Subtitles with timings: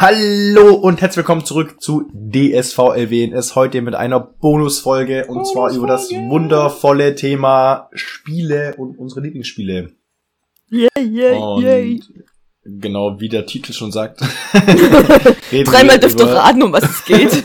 [0.00, 3.54] Hallo und herzlich willkommen zurück zu DSV LWNS.
[3.54, 9.92] Heute mit einer Bonusfolge und zwar über das wundervolle Thema Spiele und unsere Lieblingsspiele.
[10.70, 12.00] Yay, yay, Und yay.
[12.64, 14.22] genau, wie der Titel schon sagt.
[15.50, 17.44] Dreimal dürft ihr raten, um was es geht.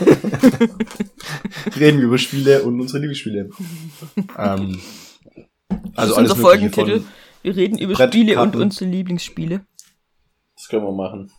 [1.78, 3.50] Reden wir über Spiele und unsere Lieblingsspiele.
[4.38, 4.80] ähm,
[5.94, 7.02] also das ist alles unser Folgentitel.
[7.42, 9.66] Wir reden über Brett, Spiele und unsere Lieblingsspiele.
[10.56, 11.30] Das können wir machen.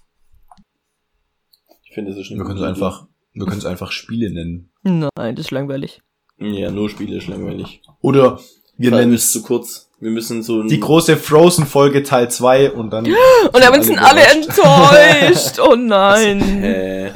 [1.97, 4.69] Finde, das ist eine Wir können es einfach, wir können es einfach Spiele nennen.
[4.83, 5.99] Nein, das ist langweilig.
[6.37, 7.81] Ja, nur Spiele ist langweilig.
[8.01, 8.39] Oder
[8.77, 9.89] wir nennen es zu kurz.
[9.99, 13.05] Wir müssen so ein die große Frozen-Folge Teil 2 und dann.
[13.51, 15.57] Und damit sind alle enttäuscht.
[15.59, 16.39] Oh nein.
[16.63, 17.11] Äh,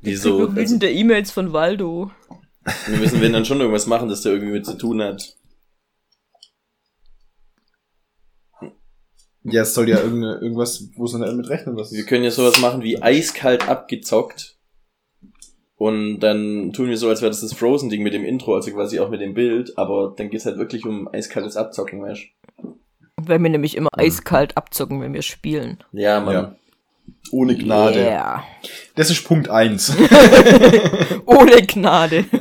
[0.00, 0.38] wieso?
[0.38, 2.10] So Also, wütende E-Mails von Waldo.
[2.86, 5.36] wir müssen, wenn dann schon irgendwas machen, das da irgendwie mit zu tun hat.
[9.44, 12.30] Ja, es soll ja irgende, irgendwas, wo sie dann mit rechnen, was Wir können ja
[12.30, 14.56] sowas machen wie eiskalt abgezockt.
[15.76, 19.00] Und dann tun wir so, als wäre das das Frozen-Ding mit dem Intro, also quasi
[19.00, 22.22] auch mit dem Bild, aber dann geht's halt wirklich um eiskaltes Abzocken, weißt
[23.16, 25.82] Weil wir nämlich immer eiskalt abzocken, wenn wir spielen.
[25.92, 25.98] du?
[26.00, 26.34] Ja, Mann.
[26.34, 26.56] Ja.
[27.32, 27.98] Ohne Gnade.
[27.98, 28.44] Yeah.
[28.94, 29.96] Das ist Punkt 1.
[31.26, 32.26] Ohne Gnade.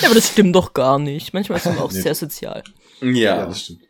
[0.00, 1.32] ja, aber das stimmt doch gar nicht.
[1.32, 2.00] Manchmal sind wir auch Nee.
[2.00, 2.64] sehr sozial.
[3.00, 3.80] Ja, stimmt.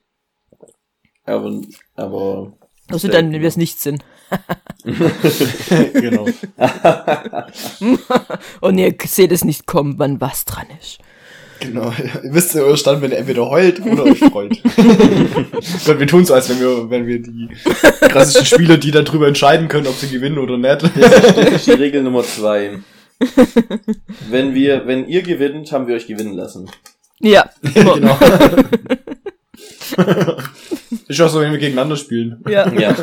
[1.27, 1.61] Aber,
[1.97, 2.53] aber
[2.91, 4.05] Also dann, wenn wir es nicht sind.
[5.93, 6.27] genau.
[8.61, 10.99] Und ihr seht es nicht kommen, wann was dran ist.
[11.61, 11.93] Genau.
[12.23, 14.63] Ihr wisst ja euer Stand, wenn ihr entweder heult oder euch freut.
[15.87, 17.49] Gott, wir tun so, als wenn wir, wenn wir die
[18.01, 20.83] klassischen Spieler, die darüber entscheiden können, ob sie gewinnen oder nicht.
[20.97, 22.79] Das ist die Regel Nummer zwei.
[24.29, 26.71] Wenn wir, wenn ihr gewinnt, haben wir euch gewinnen lassen.
[27.21, 27.49] Ja.
[27.75, 28.19] genau.
[31.09, 32.43] ist auch so, wenn wir gegeneinander spielen.
[32.49, 32.71] Ja.
[32.79, 32.95] Ja,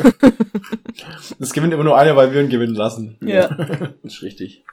[1.38, 3.16] Es gewinnt immer nur einer, weil wir ihn gewinnen lassen.
[3.20, 3.46] Ja.
[4.02, 4.64] ist richtig.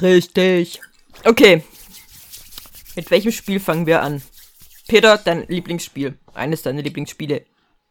[0.00, 0.80] Richtig.
[1.24, 1.62] Okay.
[2.96, 4.22] Mit welchem Spiel fangen wir an?
[4.88, 6.18] Peter, dein Lieblingsspiel.
[6.34, 7.44] Eines deiner Lieblingsspiele.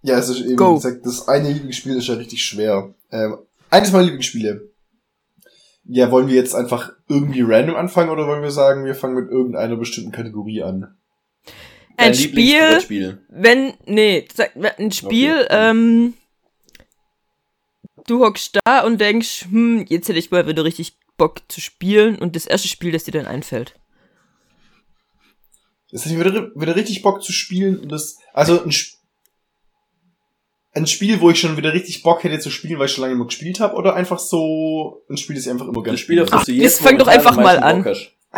[0.04, 0.72] Ja, es ist eben, Go.
[0.72, 2.94] wie gesagt, das eine Lieblingsspiel ist ja richtig schwer.
[3.12, 3.38] Ähm,
[3.70, 4.70] eines meiner Lieblingsspiele.
[5.86, 9.30] Ja, wollen wir jetzt einfach irgendwie random anfangen oder wollen wir sagen, wir fangen mit
[9.30, 10.96] irgendeiner bestimmten Kategorie an?
[12.02, 14.28] Ein Spiel, wenn, nee,
[14.78, 15.48] ein Spiel, Okay.
[15.50, 16.14] ähm,
[18.08, 22.18] du hockst da und denkst, hm, jetzt hätte ich mal wieder richtig Bock zu spielen
[22.18, 23.76] und das erste Spiel, das dir dann einfällt.
[25.92, 28.74] Das hätte ich wieder, wieder richtig Bock zu spielen und das, also ein,
[30.74, 33.14] ein Spiel, wo ich schon wieder richtig Bock hätte zu spielen, weil ich schon lange
[33.14, 36.22] immer gespielt habe, oder einfach so ein Spiel, das ich einfach immer gerne Das Spiel,
[36.22, 36.40] auf spiele.
[36.40, 37.86] das du Ach, jetzt jetzt fang doch einfach mal an.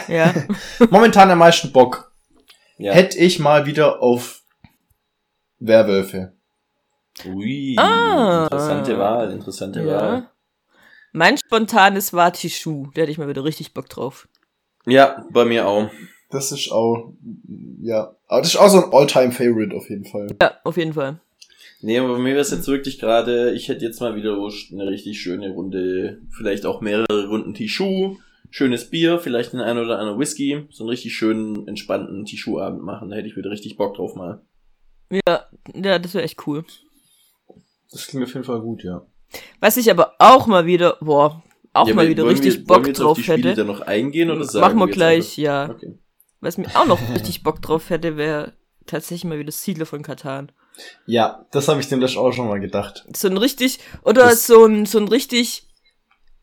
[0.07, 0.33] Ja.
[0.89, 2.12] Momentan am meisten Bock.
[2.77, 2.93] Ja.
[2.93, 4.41] Hätte ich mal wieder auf
[5.59, 6.33] Werwölfe.
[7.25, 8.45] Ui, Ah.
[8.51, 9.85] interessante Wahl, interessante ja.
[9.85, 10.29] Wahl.
[11.11, 12.87] Mein spontanes war Tishu.
[12.95, 14.27] Da hätte ich mal wieder richtig Bock drauf.
[14.85, 15.89] Ja, bei mir auch.
[16.31, 17.13] Das ist auch,
[17.79, 20.27] ja, aber das ist auch so ein All-Time-Favorite auf jeden Fall.
[20.41, 21.19] Ja, auf jeden Fall.
[21.81, 24.87] Nee, aber bei mir wäre es jetzt wirklich gerade, ich hätte jetzt mal wieder eine
[24.87, 28.15] richtig schöne Runde, vielleicht auch mehrere Runden Tischu,
[28.55, 33.09] schönes Bier, vielleicht ein ein oder andere Whisky, so einen richtig schönen, entspannten Tischu-Abend machen.
[33.09, 34.43] Da hätte ich wieder richtig Bock drauf mal.
[35.09, 36.63] Ja, ja, das wäre echt cool.
[37.91, 39.05] Das klingt auf jeden Fall gut, ja.
[39.59, 41.41] Was ich aber auch mal wieder, boah,
[41.73, 43.55] auch Ja, mal wieder wir- richtig wollen Bock wir jetzt auf drauf die Spiele hätte.
[43.61, 45.69] dann noch eingehen oder sagen Machen wir jetzt gleich, ja.
[45.71, 45.97] Okay.
[46.39, 48.53] Was mir auch noch richtig Bock drauf hätte, wäre
[48.85, 50.51] tatsächlich mal wieder Siedler von Katan.
[51.07, 53.03] Ja, das habe ich dem auch schon mal gedacht.
[53.15, 55.67] So ein richtig, oder Das- so ein, so ein richtig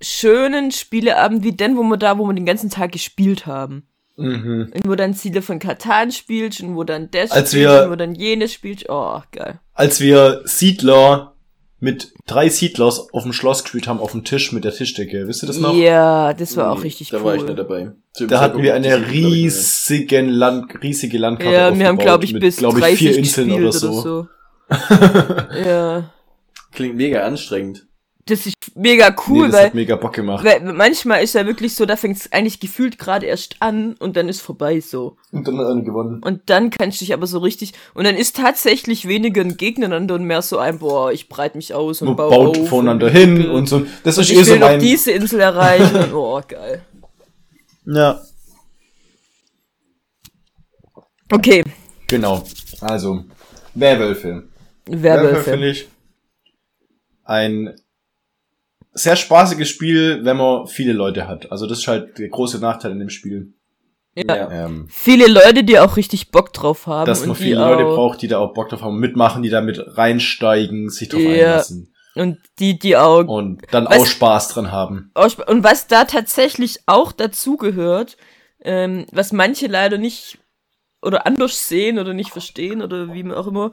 [0.00, 3.86] schönen Spieleabend wie den, wo wir da, wo wir den ganzen Tag gespielt haben.
[4.16, 4.72] Mhm.
[4.74, 7.90] Und wo dann Siedler von Katan spielst und wo dann das Als spielst wir- und
[7.90, 8.86] wo dann jenes spielst.
[8.88, 9.60] Oh, geil.
[9.72, 11.34] Als wir Siedler
[11.82, 15.42] mit drei Siedlers auf dem Schloss gespielt haben, auf dem Tisch mit der Tischdecke, wisst
[15.42, 15.74] ihr das noch?
[15.74, 17.24] Ja, das war auch Nee, richtig da cool.
[17.24, 17.92] war ich nicht dabei.
[18.12, 21.96] Zu dem Da hatten wir eine ich, ich, riesigen Land, riesige Landkarte Ja, wir haben,
[21.96, 24.00] aufgebaut glaube ich, mit, bis glaub 30 vier Inseln gespielt oder so.
[24.02, 24.28] so.
[25.64, 26.10] ja.
[26.72, 27.86] Klingt mega anstrengend.
[28.26, 30.44] Das ist mega nee, cool, das weil, hat mega Bock gemacht.
[30.44, 34.16] weil manchmal ist ja wirklich so, da fängt es eigentlich gefühlt gerade erst an und
[34.16, 35.16] dann ist vorbei so.
[35.32, 36.22] Und dann hat einer gewonnen.
[36.22, 37.72] Und dann kannst du dich aber so richtig.
[37.94, 41.74] Und dann ist tatsächlich weniger ein Gegeneinander und mehr so ein, boah, ich breite mich
[41.74, 43.86] aus und Man baue baut auf voneinander und hin und so.
[44.04, 44.80] Das Und ist ich eh will so noch mein...
[44.80, 46.12] diese Insel erreichen.
[46.14, 46.82] oh, geil.
[47.86, 48.20] Ja,
[51.32, 51.62] Okay,
[52.08, 52.44] genau.
[52.80, 53.24] Also,
[53.74, 54.48] Werwölfe.
[54.86, 55.50] Werwölfe Werwölfe.
[55.50, 55.88] finde ich
[57.24, 57.76] ein
[58.92, 61.50] sehr spaßiges Spiel, wenn man viele Leute hat.
[61.52, 63.54] Also das ist halt der große Nachteil in dem Spiel.
[64.16, 64.50] Ja.
[64.66, 67.06] Ähm, Viele Leute, die auch richtig Bock drauf haben.
[67.06, 69.42] dass man und die viele Leute auch, braucht, die da auch Bock drauf haben, mitmachen,
[69.42, 71.28] die da mit reinsteigen, sich drauf Ja.
[71.30, 71.94] einlassen.
[72.16, 73.24] Und die, die auch.
[73.24, 75.12] Und dann Was- auch Spaß dran haben.
[75.14, 78.16] Und was da tatsächlich auch dazu gehört,
[78.62, 80.38] ähm, was manche leider nicht
[81.02, 83.72] oder anders sehen oder nicht verstehen oder wie man auch immer,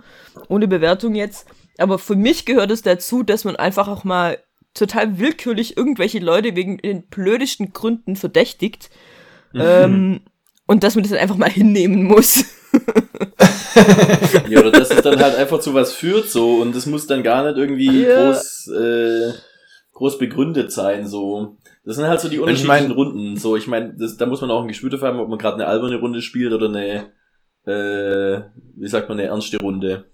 [0.50, 1.48] ohne Bewertung jetzt.
[1.80, 4.38] Aber für mich gehört es dazu, dass man einfach auch mal
[4.78, 8.90] total willkürlich irgendwelche Leute wegen den blödesten Gründen verdächtigt.
[9.54, 10.22] Ähm,
[10.66, 12.44] und dass man das dann einfach mal hinnehmen muss.
[14.50, 17.22] Ja, oder dass es dann halt einfach zu was führt, so, und das muss dann
[17.24, 18.32] gar nicht irgendwie Ja.
[18.32, 19.32] groß, äh,
[19.94, 21.58] groß begründet sein, so.
[21.86, 24.52] Das sind halt so die ich unterschiedlichen mein- Runden, so, ich meine, da muss man
[24.52, 27.12] auch ein Gespür dafür haben, ob man gerade eine alberne Runde spielt oder eine,
[27.66, 28.42] äh,
[28.76, 30.06] wie sagt man, eine ernste Runde.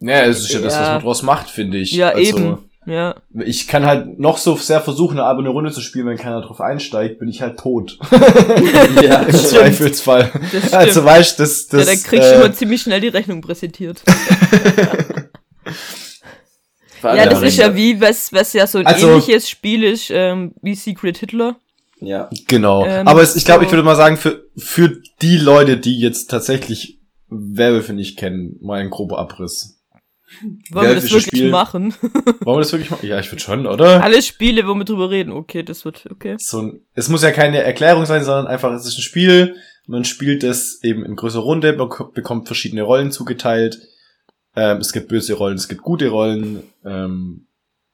[0.00, 0.92] Naja, es ist ja, das, was Ja.
[0.94, 1.92] man draus macht, finde ich.
[1.92, 2.67] ja, Also, eben.
[2.86, 3.16] Ja.
[3.44, 6.60] Ich kann halt noch so sehr versuchen, eine alberne Runde zu spielen, wenn keiner drauf
[6.60, 7.98] einsteigt, bin ich halt tot.
[9.02, 10.30] ja, Im Zweifelsfall.
[10.72, 13.40] Also weißt du, das, das ja, da kriegst du äh, immer ziemlich schnell die Rechnung
[13.40, 14.02] präsentiert.
[17.02, 20.52] Ja, das ist ja wie, was, was ja so ein Also- ähnliches Spiel ist, ähm,
[20.62, 21.56] wie Secret Hitler.
[22.00, 22.28] Ja.
[22.48, 22.84] Genau.
[22.84, 25.98] Ähm, Aber es, ich glaube, ich so- würde mal sagen, für, für die Leute, die
[26.00, 26.98] jetzt tatsächlich
[27.28, 29.77] Werwölfe nicht kennen, mal ein grober Abriss.
[30.70, 31.50] Wollen wir das wirklich Spiel?
[31.50, 31.94] machen?
[32.02, 33.06] Wollen wir das wirklich machen?
[33.06, 34.02] Ja, ich würde schon, oder?
[34.02, 35.32] Alle Spiele, wo wir drüber reden.
[35.32, 36.36] Okay, das wird, okay.
[36.38, 39.56] So ein, es muss ja keine Erklärung sein, sondern einfach, es ist ein Spiel.
[39.86, 43.78] Man spielt es eben in größerer Runde, bek- bekommt verschiedene Rollen zugeteilt.
[44.54, 46.62] Ähm, es gibt böse Rollen, es gibt gute Rollen.
[46.84, 47.46] Ähm,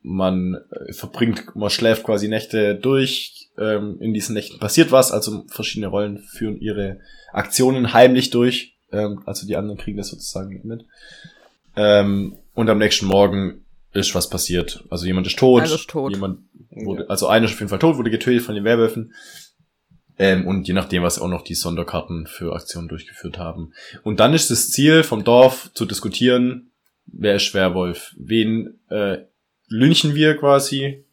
[0.02, 3.48] man äh, verbringt, man schläft quasi Nächte durch.
[3.56, 6.98] Ähm, in diesen Nächten passiert was, also verschiedene Rollen führen ihre
[7.32, 8.76] Aktionen heimlich durch.
[8.90, 10.84] Ähm, also die anderen kriegen das sozusagen mit.
[11.76, 14.84] Ähm, und am nächsten Morgen ist was passiert.
[14.90, 15.62] Also jemand ist tot.
[15.62, 16.12] Einer ist tot.
[16.12, 16.40] Jemand
[16.70, 19.12] wurde, also einer ist auf jeden Fall tot, wurde getötet von den Werwölfen.
[20.18, 23.72] Ähm, und je nachdem, was auch noch die Sonderkarten für Aktionen durchgeführt haben.
[24.02, 26.70] Und dann ist das Ziel vom Dorf zu diskutieren,
[27.06, 28.14] wer ist Werwolf?
[28.16, 29.18] Wen äh,
[29.68, 31.04] lynchen wir quasi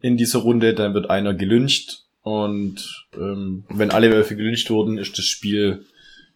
[0.00, 0.74] in dieser Runde?
[0.74, 5.86] Dann wird einer gelyncht und ähm, wenn alle Wölfe gelyncht wurden, ist das Spiel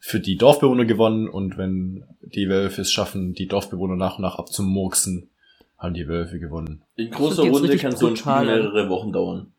[0.07, 4.39] für die Dorfbewohner gewonnen und wenn die Wölfe es schaffen, die Dorfbewohner nach und nach
[4.39, 5.31] abzumurksen,
[5.79, 6.83] haben die Wölfe gewonnen.
[6.97, 9.53] In großer Runde kann so ein Spiel mehrere Wochen dauern.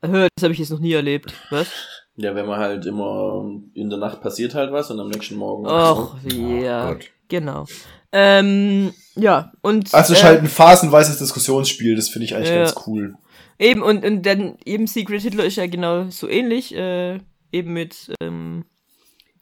[0.00, 1.34] Hör, das habe ich jetzt noch nie erlebt.
[1.50, 1.68] Was?
[2.16, 5.66] Ja, wenn man halt immer in der Nacht passiert halt was und am nächsten Morgen.
[5.66, 6.92] Och, Oh ja.
[6.94, 7.04] Gott.
[7.28, 7.66] Genau.
[8.10, 9.92] Ähm, ja, und.
[9.92, 12.64] Also es ist äh, halt ein phasenweises Diskussionsspiel, das finde ich eigentlich Ja.
[12.64, 13.14] ganz cool.
[13.58, 17.18] Eben, und, und dann eben Secret Hitler ist ja genau so ähnlich, äh,
[17.52, 18.64] eben mit ähm,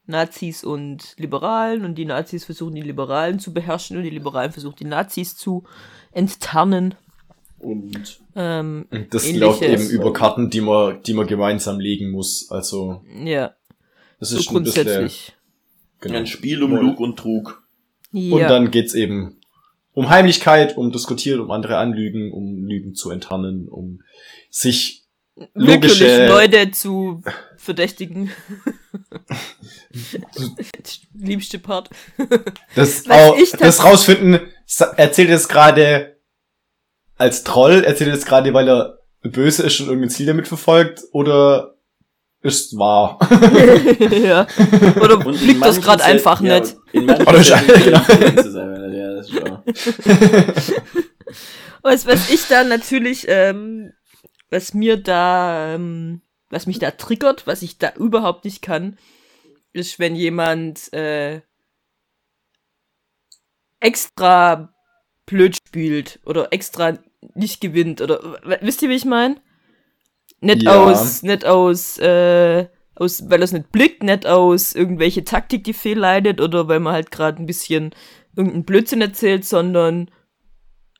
[0.06, 4.76] Nazis und Liberalen und die Nazis versuchen die Liberalen zu beherrschen und die Liberalen versuchen
[4.78, 5.64] die Nazis zu
[6.12, 6.94] enttarnen.
[7.58, 9.40] Und Ähm, Und das Ähnliches.
[9.40, 12.50] läuft eben über Karten, die man, die man gemeinsam legen muss.
[12.50, 13.54] Also ja,
[14.20, 15.32] das so ist ein bisschen, grundsätzlich.
[16.00, 16.18] genau.
[16.18, 17.62] ein Spiel um Lug und Trug.
[18.12, 19.40] Und Ja, dann geht's eben
[19.94, 24.02] um Heimlichkeit, um diskutieren, um andere anlügen, um Lügen zu enttarnen, um
[24.50, 25.04] sich
[25.54, 27.22] logische Leute zu
[27.56, 28.30] verdächtigen.
[31.14, 31.90] Liebste Part.
[32.74, 34.40] das, auch, ich das rausfinden.
[34.96, 36.16] Erzählt es gerade
[37.16, 41.74] als Troll, erzählt es gerade, weil er böse ist und irgendein Ziel damit verfolgt, oder
[42.42, 43.18] ist wahr?
[44.10, 44.46] ja.
[45.00, 46.76] Oder Und in fliegt das gerade einfach ja, nicht.
[46.92, 49.64] In Oder wenn er- ja, das ist wahr.
[51.82, 53.92] Was, was ich da natürlich, ähm,
[54.50, 56.22] was mir da, ähm,
[56.56, 58.96] was mich da triggert, was ich da überhaupt nicht kann,
[59.74, 61.42] ist, wenn jemand äh,
[63.78, 64.72] extra
[65.26, 66.98] blöd spielt oder extra
[67.34, 69.36] nicht gewinnt oder wisst ihr, wie ich meine?
[70.40, 70.90] Nicht Ja.
[70.90, 75.74] aus, nicht aus, äh, aus, weil er es nicht blickt, nicht aus irgendwelche Taktik, die
[75.74, 77.94] fehlleitet oder weil man halt gerade ein bisschen
[78.34, 80.10] irgendeinen Blödsinn erzählt, sondern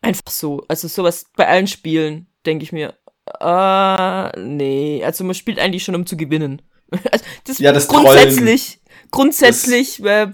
[0.03, 0.65] einfach so.
[0.69, 2.95] Also sowas bei allen Spielen, denke ich mir.
[3.41, 5.03] Ah, nee.
[5.05, 6.63] Also man spielt eigentlich schon, um zu gewinnen.
[7.11, 8.79] Also das, Ja, das grundsätzlich,
[9.11, 10.29] grundsätzlich äh,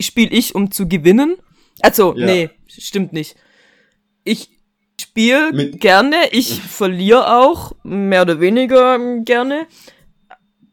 [0.00, 1.36] spiele ich, um zu gewinnen.
[1.80, 2.26] Also, Ja.
[2.26, 3.36] nee, stimmt nicht.
[4.24, 4.50] Ich
[5.00, 9.66] spiele gerne, ich verliere auch, mehr oder weniger ähm, gerne.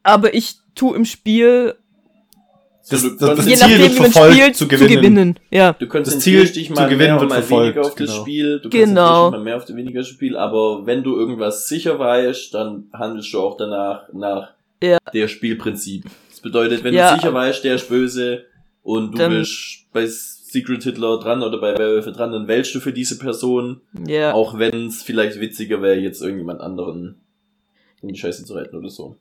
[0.04, 1.76] Aber ich tu im Spiel,
[2.90, 5.40] Das, das, du- das Ziel nachdem, wird verfolgt, spielt, zu gewinnen.
[5.50, 5.74] Ja.
[5.74, 8.22] Du konzentrierst Ziel dich zu mal gewinnen mehr wird mal verfolgt, weniger auf das genau.
[8.22, 8.60] Spiel.
[8.60, 8.82] Du Genau.
[9.02, 12.86] konzentrierst dich mal mehr auf das weniger Spiel, aber wenn du irgendwas sicher weißt, dann
[12.94, 14.50] handelst du auch danach nach
[14.84, 14.98] Ja.
[15.14, 16.06] der Spielprinzip.
[16.30, 17.12] Das bedeutet, wenn Ja.
[17.16, 18.44] du sicher weißt, der ist böse
[18.84, 22.80] und du Dann- bist bei Secret Hitler dran oder bei Werwölfe dran, dann wählst du
[22.80, 24.34] für diese Person, Ja.
[24.34, 27.16] auch wenn es vielleicht witziger wäre, jetzt irgendjemand anderen
[28.02, 29.18] in die Scheiße zu retten oder so.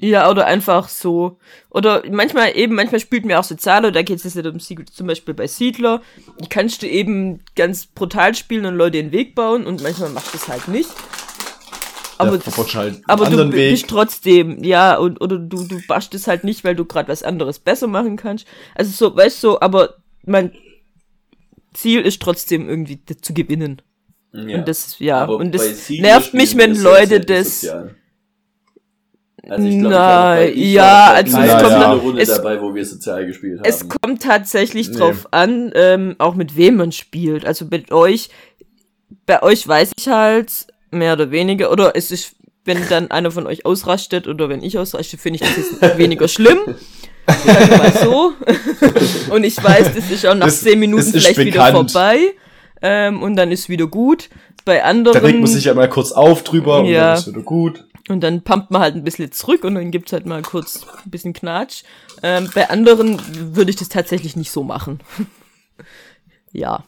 [0.00, 1.38] Ja, oder einfach so.
[1.70, 5.08] Oder manchmal eben, manchmal spielt mir auch Soziale, da geht es jetzt um Siedler, zum
[5.08, 6.02] Beispiel bei Siedler.
[6.40, 10.32] Die kannst du eben ganz brutal spielen und Leute den Weg bauen und manchmal macht
[10.34, 10.88] es halt nicht.
[12.16, 13.70] Aber, du halt aber du Weg.
[13.70, 17.22] bist trotzdem, ja, und, oder du, du bascht es halt nicht, weil du gerade was
[17.24, 18.46] anderes besser machen kannst.
[18.76, 20.52] Also so, weißt du, so, aber mein
[21.74, 23.82] Ziel ist trotzdem irgendwie zu gewinnen.
[24.32, 24.58] Ja.
[24.58, 27.66] Und das, ja, Aber und das nervt mich, wenn Leute das.
[29.48, 32.84] Also ich glaube, Na, ich ja, also es kommt- kleinen Runde es- dabei, wo wir
[32.84, 33.68] sozial gespielt haben.
[33.68, 34.96] Es kommt tatsächlich Nee.
[34.98, 37.46] drauf an, ähm, auch mit wem man spielt.
[37.46, 38.28] Also mit euch,
[39.26, 42.32] bei euch weiß ich halt mehr oder weniger, oder es ist,
[42.64, 46.28] wenn dann einer von euch ausrastet oder wenn ich ausraste, finde ich das jetzt weniger
[46.28, 46.58] schlimm.
[47.44, 48.32] Sagen mal so.
[49.34, 52.18] Und ich weiß, das ist auch nach Das- zehn Minuten vielleicht wieder vorbei.
[52.80, 54.28] Ähm, und dann ist wieder gut.
[54.64, 55.24] Bei Da anderen.
[55.24, 57.08] regt man sich ja mal kurz auf drüber und Ja.
[57.08, 57.84] dann ist wieder gut.
[58.08, 61.10] Und dann pumpt man halt ein bisschen zurück und dann gibt's halt mal kurz ein
[61.10, 61.82] bisschen Knatsch.
[62.22, 63.20] Ähm, bei anderen
[63.54, 65.00] würde ich das tatsächlich nicht so machen.
[66.52, 66.84] ja,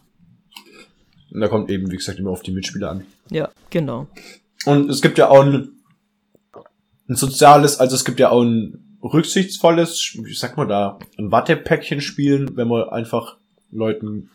[1.33, 3.07] Und da kommt eben, wie gesagt, immer auf die Mitspieler an.
[3.31, 4.07] ja, genau.
[4.67, 5.71] Und es gibt ja auch ein,
[7.09, 12.01] ein soziales, also es gibt ja auch ein rücksichtsvolles, wie sagt man da, ein Wattepäckchen
[12.01, 13.37] spielen, wenn man einfach
[13.71, 14.31] Leuten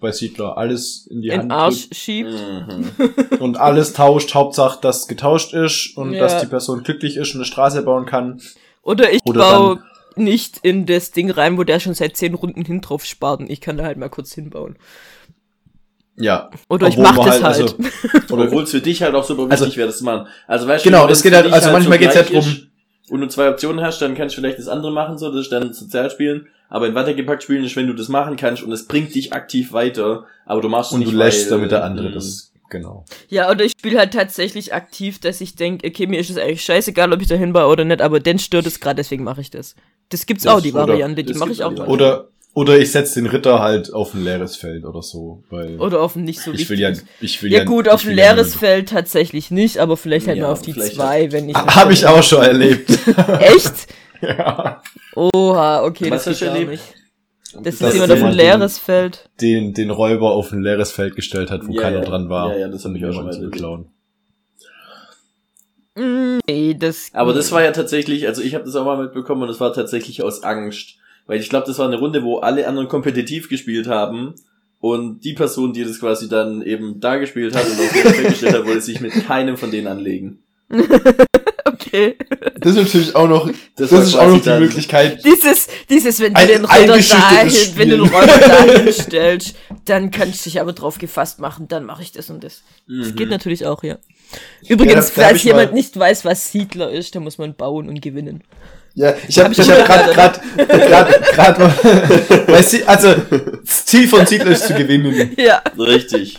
[0.00, 2.30] bei Siedler alles in die In Hand Arsch schiebt.
[2.30, 2.90] Mhm.
[2.96, 6.20] drückt und alles tauscht, Hauptsache, dass getauscht ist und Ja.
[6.20, 8.40] dass die Person glücklich ist und eine Straße bauen kann.
[8.82, 9.82] Oder ich Oder baue
[10.16, 13.50] nicht in das Ding rein, wo der schon seit zehn Runden hin drauf spart und
[13.50, 14.76] ich kann da halt mal kurz hinbauen.
[16.16, 16.50] Ja.
[16.68, 17.44] Oder ich mach das halt.
[17.44, 17.76] also-
[18.34, 20.26] oder Obwohl es für dich halt auch super Also- wichtig wäre, das zu machen.
[20.46, 22.56] Also weißt Genau, wenn es es geht halt- also manchmal so geht's ja gleich drum-
[23.10, 25.52] Und du zwei Optionen hast, dann kannst du vielleicht das andere machen, so, das ist
[25.52, 26.46] dann sozial spielen.
[26.70, 29.72] Aber in weitergepackt spielen ist, wenn du das machen kannst und es bringt dich aktiv
[29.72, 33.04] weiter, aber du machst es und nicht, du lässt damit der andere mh, das, genau.
[33.28, 36.62] Ja, oder ich spiele halt tatsächlich aktiv, dass ich denke, okay, mir ist es eigentlich
[36.62, 39.50] scheißegal, ob ich da hinbaue oder nicht, aber den stört es gerade, deswegen mache ich
[39.50, 39.74] das.
[40.10, 41.70] Das gibt's Das- auch, die Variante, die mache ich auch.
[41.70, 41.88] manchmal.
[41.88, 46.00] Oder, oder ich setz den Ritter halt auf ein leeres Feld oder so, weil Oder
[46.00, 48.14] auf ein nicht so ich will ja, ich will Ja ja, gut, auf ein ja
[48.14, 51.54] leeres nur- Feld tatsächlich nicht, aber vielleicht halt Ja, mal auf die zwei, wenn ich.
[51.56, 52.90] Ha- Hab ich auch schon erlebt.
[53.40, 53.88] Echt?
[54.20, 54.82] Ja.
[55.14, 56.70] Oha, okay, Was das gar erlebt?
[56.72, 56.94] nicht.
[57.62, 59.28] Das ist Das jemand auf ein leeres Feld.
[59.40, 62.04] Den, den Räuber auf ein leeres Feld gestellt hat, wo Ja, keiner ja.
[62.04, 62.52] dran war.
[62.52, 63.88] Ja, ja, das hab um ich auch schon jemanden zu beklauen.
[65.96, 67.10] Mm, Nee, das.
[67.12, 69.72] Aber das war ja tatsächlich, also ich habe das auch mal mitbekommen und es war
[69.72, 70.96] tatsächlich aus Angst.
[71.26, 74.34] Weil ich glaube, das war eine Runde, wo alle anderen kompetitiv gespielt haben.
[74.78, 78.28] Und die Person, die das quasi dann eben da gespielt hat und auf den Feld
[78.30, 80.42] gestellt hat, wollte sich mit keinem von denen anlegen.
[81.86, 82.16] Okay.
[82.58, 85.24] Das ist natürlich auch noch, das, war ist auch noch die Möglichkeit.
[85.24, 88.06] Dieses, dieses, wenn du Ein- den eingeschüchtertes dahin, wenn du den.
[88.08, 89.54] Räuber dahin stellst,
[89.86, 92.62] dann kannst du dich aber drauf gefasst machen, dann mache ich das und das.
[92.86, 93.16] Das Mhm.
[93.16, 93.96] geht natürlich auch, ja.
[94.68, 97.38] Übrigens, Ja, da- da hab falls jemand mal- nicht weiß, was Siedler ist, dann muss
[97.38, 98.42] man bauen und gewinnen.
[98.94, 100.40] Ja, ich habe Hab ich ich hab gerade gerade
[100.76, 103.14] gerade gerade weil Sie, also
[103.64, 105.30] das Ziel von Siedler ist zu gewinnen.
[105.38, 105.62] Ja.
[105.78, 106.38] Richtig.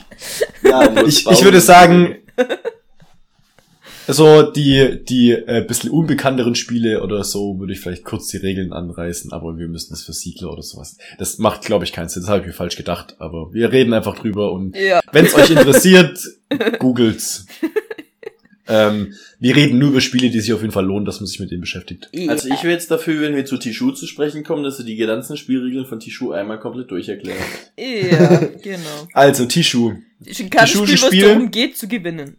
[0.61, 2.17] Ja, Ich, ich würde sagen,
[4.07, 8.73] so die die äh, bisschen unbekannteren Spiele oder so würde ich vielleicht kurz die Regeln
[8.73, 10.97] anreißen, aber wir müssen das für Siedler oder sowas.
[11.17, 12.23] Das macht, glaube ich, keinen Sinn.
[12.23, 15.01] Das habe ich mir falsch gedacht, aber wir reden einfach drüber und Ja.
[15.11, 16.19] wenn es euch interessiert,
[16.79, 17.45] googelt's.
[18.71, 21.41] Ähm, wir reden nur über Spiele, die sich auf jeden Fall lohnen, dass man sich
[21.41, 22.09] mit denen beschäftigt.
[22.27, 24.95] Also ich wäre jetzt dafür, wenn wir zu Tishu zu sprechen kommen, dass du die
[24.95, 27.41] ganzen Spielregeln von Tishu einmal komplett durcherklärst.
[27.77, 29.07] Ja, genau.
[29.13, 29.95] Also Tishu.
[30.23, 31.27] Ist ein Kartenspiel, spielen.
[31.27, 32.37] darum geht, zu gewinnen.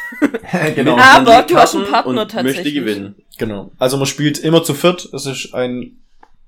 [0.74, 0.96] genau.
[0.98, 2.56] Aber Man du hast einen Partner und tatsächlich.
[2.56, 3.14] möchte gewinnen.
[3.38, 3.70] Genau.
[3.78, 5.08] Also man spielt immer zu viert.
[5.12, 5.98] Es ist ein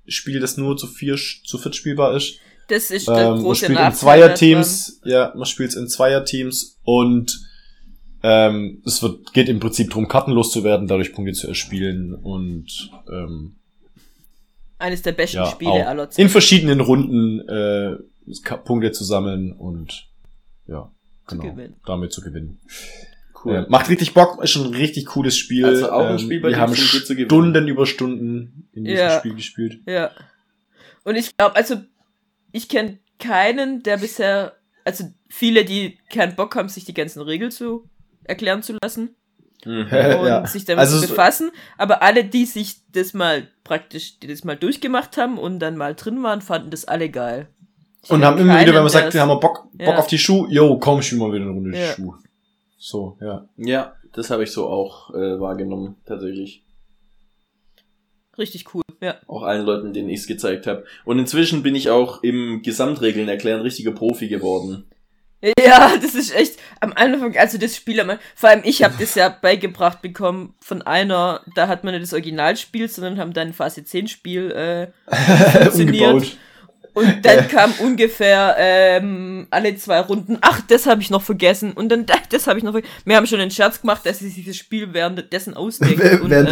[0.09, 2.39] Spiel, das nur zu vier, zu viert spielbar ist.
[2.67, 5.01] Das ist der Ähm, man große spielt in Zweierteams.
[5.05, 7.50] Ja, man spielt in Zweierteams und
[8.23, 12.91] ähm, es wird, geht im Prinzip darum, kartenlos zu werden, dadurch Punkte zu erspielen und
[13.11, 13.57] ähm.
[14.79, 16.23] Eines der besten ja, Spiele auch aller Zeiten.
[16.23, 17.97] in verschiedenen Runden äh,
[18.65, 20.09] Punkte zu sammeln und
[20.67, 20.91] ja,
[21.27, 21.77] genau, gewinnen.
[21.85, 22.61] damit zu gewinnen.
[23.45, 23.57] Cool.
[23.57, 25.65] Äh, macht richtig Bock, ist schon ein richtig cooles Spiel.
[25.65, 26.83] Ähm, Also auch ein Spiel, bei wir dem haben zu.
[26.83, 29.19] Stunden über Stunden in diesem Ja.
[29.19, 29.81] Spiel gespielt.
[29.87, 30.11] Ja.
[31.05, 31.77] Und ich glaube, also,
[32.53, 37.51] ich kenne keinen, der bisher, also viele, die keinen Bock haben, sich die ganzen Regeln
[37.51, 37.90] zu
[38.31, 39.15] erklären zu lassen
[39.67, 39.83] Mhm.
[39.83, 39.91] und
[40.27, 40.47] Ja.
[40.47, 41.51] sich damit Also zu befassen.
[41.77, 45.95] Aber alle, die sich das mal praktisch, die das mal durchgemacht haben und dann mal
[45.95, 47.49] drin waren, fanden das alle geil.
[48.03, 49.97] Ich Und haben immer wieder, wenn man sagt, wir haben wir Bock, Bock Ja.
[49.99, 51.93] auf die Schuhe, yo, komm, spiel mal wieder eine Runde Ja.
[51.93, 52.15] Schuh.
[52.79, 53.47] So, ja.
[53.59, 56.65] Ja, das habe ich so auch äh, wahrgenommen, tatsächlich.
[58.39, 59.17] Richtig cool, ja.
[59.27, 60.85] Auch allen Leuten, denen ich es gezeigt habe.
[61.05, 64.85] Und inzwischen bin ich auch im Gesamtregeln erklären richtiger Profi geworden.
[65.59, 69.15] Ja, das ist echt am Anfang, also das Spiel, am- vor allem ich habe das
[69.15, 73.83] ja beigebracht bekommen von einer, da hat man nicht das Originalspiel, sondern haben dann Phase
[73.85, 74.89] 10 Spiel äh,
[75.63, 76.13] funktioniert.
[76.13, 76.37] Umgebaut.
[76.93, 81.73] Und dann kam ungefähr ähm, alle zwei Runden, ach, das habe ich noch vergessen.
[81.73, 82.93] Und dann, das habe ich noch vergessen.
[83.05, 86.49] Wir haben schon einen Scherz gemacht, dass sie sich das Spiel währenddessen ausdenkt und ähm,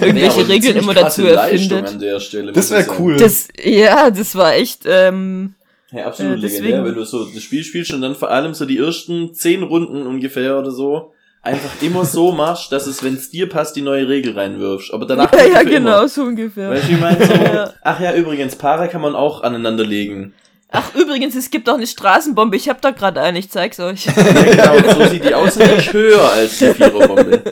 [0.00, 2.22] irgendwelche aber Regeln immer dazu erfindet.
[2.22, 3.16] Stelle, Das wäre cool.
[3.16, 5.54] Das, ja, das war echt, ähm,
[5.92, 8.54] Ja, absolut Äh, deswegen- legendär, wenn du so das Spiel spielst und dann vor allem
[8.54, 13.14] so die ersten zehn Runden ungefähr oder so einfach immer so machst, dass es, wenn
[13.14, 14.92] es dir passt, die neue Regel reinwirfst.
[14.92, 16.08] Aber danach ja, ja, genau, Immer.
[16.08, 16.70] so ungefähr.
[16.70, 17.72] Weißt du, ich meine so, Ja.
[17.82, 20.34] ach ja, übrigens, Paare kann man auch aneinander legen.
[20.72, 22.56] Ach, übrigens, es gibt auch eine Straßenbombe.
[22.56, 24.06] Ich habe da gerade eine, ich zeig's euch.
[24.16, 27.42] Ja, genau, und so sieht die aus, nämlich höher als die Viererbombe.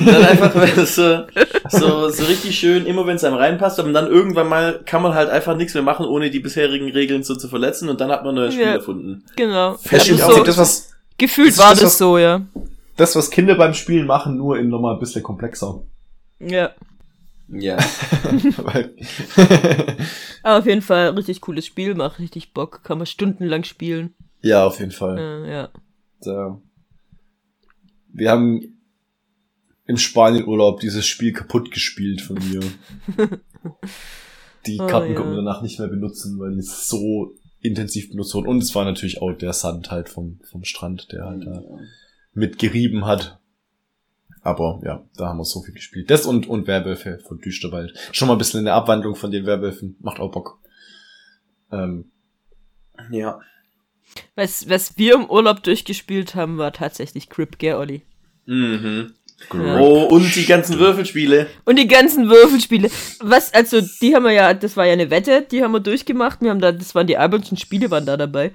[0.00, 0.52] Und dann einfach
[0.86, 1.24] so,
[1.70, 5.14] so, so richtig schön, immer wenn es einem reinpasst, aber dann irgendwann mal kann man
[5.14, 8.24] halt einfach nichts mehr machen, ohne die bisherigen Regeln so zu verletzen und dann hat
[8.24, 8.72] man ein neues Spiel Ja.
[8.74, 9.24] erfunden.
[9.36, 9.74] genau.
[9.74, 10.36] Verstehe Also auch.
[10.38, 12.40] so, Das, was, gefühlt das war das, das, was- so, ja.
[12.96, 15.82] das, was Kinder beim Spielen machen, nur in nochmal ein bisschen komplexer.
[16.40, 16.70] Ja.
[17.48, 17.78] Ja.
[20.42, 22.82] Aber auf jeden Fall richtig cooles Spiel, macht richtig Bock.
[22.82, 24.14] Kann man stundenlang spielen.
[24.42, 25.18] ja, auf jeden Fall.
[25.18, 25.70] Äh, ja.
[26.22, 26.60] Da.
[28.12, 28.78] Wir haben
[29.86, 32.60] im Spanienurlaub dieses Spiel kaputt gespielt von mir.
[34.66, 35.14] Die Oh, Karten ja.
[35.14, 38.48] konnten wir danach nicht mehr benutzen, weil die so intensiv benutzt wurden.
[38.48, 41.62] Und es war natürlich auch der Sand halt vom, vom Strand, der halt da
[42.32, 43.40] mit gerieben hat.
[44.46, 46.08] Aber ja, da haben wir so viel gespielt.
[46.08, 47.92] Das und, und Werwölfe von Düsterwald.
[48.12, 49.96] Schon mal ein bisschen eine Abwandlung von den Werwölfen.
[50.00, 50.60] Macht auch Bock.
[51.72, 52.12] Ähm,
[53.10, 53.40] Ja.
[54.36, 58.02] Was, was wir im Urlaub durchgespielt haben, war tatsächlich Crip, gell, Olli?
[58.46, 59.14] Mhm.
[59.52, 59.80] Ja.
[59.80, 61.48] Oh, und die ganzen Würfelspiele.
[61.64, 62.88] Und die ganzen Würfelspiele.
[63.20, 66.40] Was, also, die haben wir ja, das war ja eine Wette, die haben wir durchgemacht.
[66.40, 68.52] Wir haben da, das waren die albernsten Spiele, waren da dabei.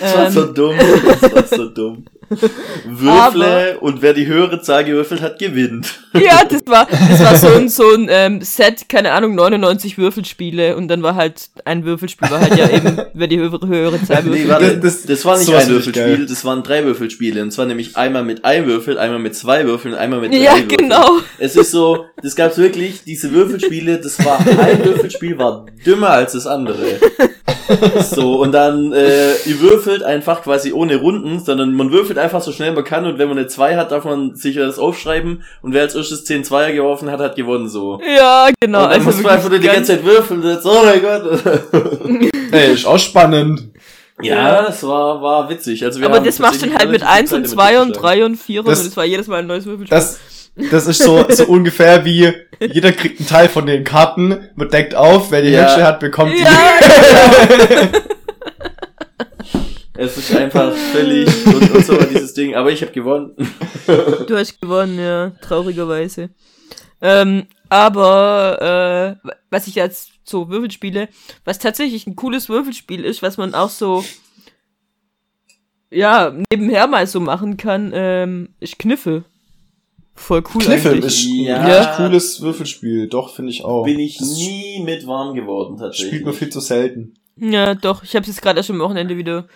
[0.00, 0.32] Das war Ähm.
[0.32, 0.76] so dumm.
[0.78, 2.04] Das war so dumm.
[2.86, 6.00] Würfle und wer die höhere Zahl gewürfelt hat, gewinnt.
[6.14, 10.76] Ja, das war, das war so ein, so ein ähm, Set, keine Ahnung, 99 Würfelspiele
[10.76, 14.22] und dann war halt ein Würfelspiel, war halt ja eben, wer die höhere, höhere Zahl
[14.24, 14.48] Nee, würfelt.
[14.48, 16.26] warte, Das- das, war nicht sowas ein Würfelspiel, geil.
[16.28, 17.42] das waren drei Würfelspiele.
[17.42, 20.38] Und zwar nämlich einmal mit einem Würfel, einmal mit zwei Würfeln und einmal mit drei
[20.38, 20.68] ja, Würfeln.
[20.68, 21.18] genau.
[21.38, 26.32] Es ist so, das gab's wirklich, diese Würfelspiele, das war, ein Würfelspiel war dümmer als
[26.32, 26.76] das andere.
[28.02, 32.52] So, und dann, äh, ihr würfelt einfach quasi ohne Runden, sondern man würfelt einfach so
[32.52, 35.72] schnell man kann und wenn man eine 2 hat, darf man sich das aufschreiben und
[35.74, 38.00] wer als erstes 10 Zweier geworfen hat, hat gewonnen so.
[38.16, 38.78] Ja, genau.
[38.84, 40.82] und dann Also muss man einfach nur die ganz- ganze Zeit würfeln und jetzt, oh
[40.84, 41.40] mein Gott.
[42.52, 43.70] ey, ist auch spannend.
[44.22, 45.84] ja, das war, war witzig.
[45.84, 47.54] Also wir aber haben das machst du dann halt mit relativ viel 1 und Zeit
[47.56, 49.96] 2 damit und 3 und 4 und Das- es war jedes Mal ein neues Würfelspiel.
[49.98, 50.18] Das,
[50.70, 54.94] das ist so, so ungefähr wie jeder kriegt einen Teil von den Karten, man deckt
[54.94, 55.62] auf, wer die Ja.
[55.62, 56.42] Hälfte hat, bekommt die.
[56.42, 57.88] ja, genau.
[59.94, 62.54] Es ist einfach völlig und, und so dieses Ding.
[62.54, 63.34] Aber ich habe gewonnen.
[64.28, 66.30] Du hast gewonnen, ja, traurigerweise.
[67.00, 71.08] Ähm, aber äh, was ich jetzt so Würfelspiele,
[71.44, 74.04] was tatsächlich ein cooles Würfelspiel ist, was man auch so
[75.90, 79.24] ja nebenher mal so machen kann, ähm, ist Kniffel.
[80.14, 81.06] Voll cool Kniffel eigentlich.
[81.06, 81.64] ist ein Ja.
[81.64, 83.08] richtig cooles Würfelspiel.
[83.08, 83.84] Doch, finde ich auch.
[83.84, 86.08] Bin ich Das nie mit warm geworden tatsächlich.
[86.08, 87.14] Spielt man viel zu selten.
[87.36, 88.02] Ja, doch.
[88.04, 89.48] Ich habe es jetzt gerade erst am Wochenende wieder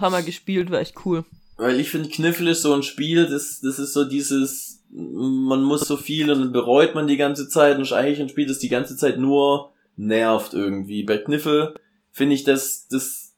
[0.00, 1.24] paar Mal gespielt, war echt cool.
[1.56, 5.82] Weil ich finde, Kniffel ist so ein Spiel, das, das ist so dieses, man muss
[5.82, 8.58] so viel und dann bereut man die ganze Zeit und ist eigentlich ein Spiel, das
[8.58, 11.02] die ganze Zeit nur nervt irgendwie.
[11.02, 11.74] Bei Kniffel
[12.12, 13.34] finde ich, das, das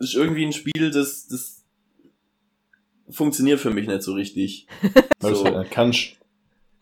[0.00, 1.62] ist irgendwie ein Spiel, das, das
[3.10, 4.66] funktioniert für mich nicht so richtig.
[5.20, 5.44] Weil So.
[5.44, 6.16] du halt kannst.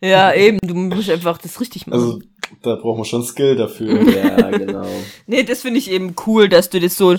[0.01, 1.99] Ja, eben, du musst einfach das richtig machen.
[1.99, 2.19] Also,
[2.63, 4.01] da braucht man schon Skill dafür.
[4.11, 4.87] Ja, genau.
[5.27, 7.17] Nee, das finde ich eben cool, dass du das so.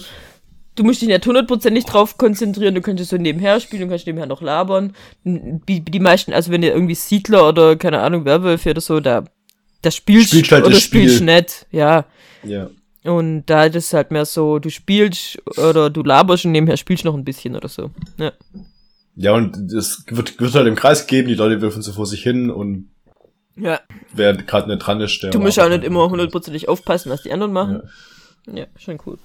[0.75, 4.27] Du musst dich nicht hundertprozentig drauf konzentrieren, du könntest so nebenher spielen, du kannst nebenher
[4.27, 4.95] noch labern.
[5.25, 9.25] Die, die meisten, also wenn ihr irgendwie Siedler oder keine Ahnung, Werwölfe oder so, da
[9.83, 11.09] das spielst Spielst halt oder das Spiel.
[11.09, 12.07] spielst nicht, ja.
[12.43, 12.71] ja.
[13.05, 17.05] Und da ist es halt mehr so, du spielst oder du laberst und nebenher spielst
[17.05, 17.91] noch ein bisschen oder so.
[18.17, 18.33] Ja.
[19.15, 22.23] Ja, und es wird, wird halt im Kreis gegeben, die Leute würfeln so vor sich
[22.23, 22.89] hin und
[23.57, 23.81] Ja.
[24.15, 25.31] wer gerade nicht dran ist, der.
[25.33, 27.83] Du musst auch nicht immer hundertprozentig aufpassen, was die anderen machen.
[28.51, 29.19] Ja, schon cool.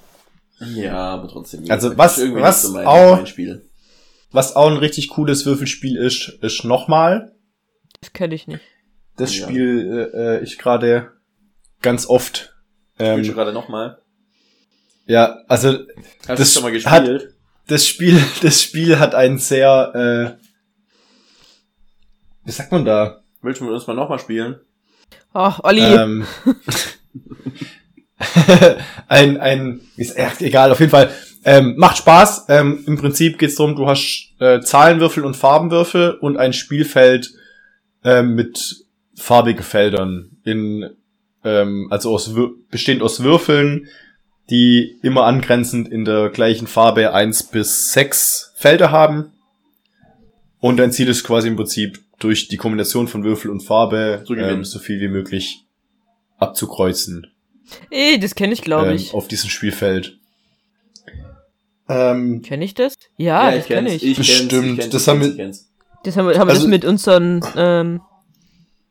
[0.59, 1.69] Ja, aber trotzdem.
[1.69, 3.61] Also was- was so mein, auch- mein.
[4.31, 7.31] Was auch ein richtig cooles Würfelspiel ist, ist nochmal.
[8.01, 8.61] Das kenne ich nicht.
[9.15, 9.47] Das Ja.
[9.47, 11.11] Spiel äh, äh, ich gerade
[11.81, 12.53] ganz oft.
[12.99, 13.99] Ähm, ich gerade nochmal.
[15.05, 17.33] ja, also Hast du das schon mal hat- gespielt?
[17.67, 20.43] das Spiel, das Spiel hat einen sehr, äh,
[22.45, 23.21] wie sagt man da?
[23.41, 24.59] Willst du mit uns mal nochmal spielen?
[25.33, 25.81] Oh, Olli.
[25.81, 26.25] Ähm,
[29.07, 31.11] ein, ein, ist echt egal, auf jeden Fall.
[31.45, 32.45] Ähm, macht Spaß.
[32.49, 37.31] Ähm, Im Prinzip geht's darum, du hast äh, Zahlenwürfel und Farbenwürfel und ein Spielfeld
[38.03, 38.83] ähm, mit
[39.15, 40.37] farbigen Feldern.
[40.43, 40.89] In,
[41.43, 42.33] ähm, also aus,
[42.69, 43.87] bestehend aus Würfeln,
[44.49, 49.33] die immer angrenzend in der gleichen Farbe eins bis sechs Felder haben.
[50.59, 54.63] Und dein Ziel ist quasi im Prinzip durch die Kombination von Würfel und Farbe ähm,
[54.63, 55.65] so viel wie möglich
[56.39, 57.27] abzukreuzen
[57.89, 59.13] Ey, das kenne ich, glaube ähm, ich.
[59.13, 60.17] auf diesem Spielfeld.
[61.89, 62.95] Ähm, Kenne ich das?
[63.17, 64.03] Ja, das kenne ich.
[64.05, 64.49] Ich Bestimmt.
[64.49, 65.51] kenn's, ich kenn's, Das haben wir-.
[66.03, 68.01] Das haben wir, haben wir Also- das mit unseren ähm,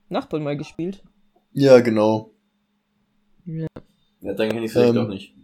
[0.08, 1.02] Nachbarn mal gespielt.
[1.52, 2.30] ja, genau.
[3.44, 3.66] Ja,
[4.20, 5.34] dann kenn ich vielleicht Ähm, auch nicht.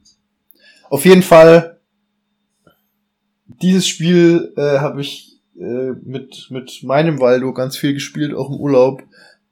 [0.91, 1.81] Auf jeden Fall,
[3.47, 8.57] dieses Spiel äh, habe ich äh, mit, mit meinem Waldo ganz viel gespielt, auch im
[8.57, 9.03] Urlaub.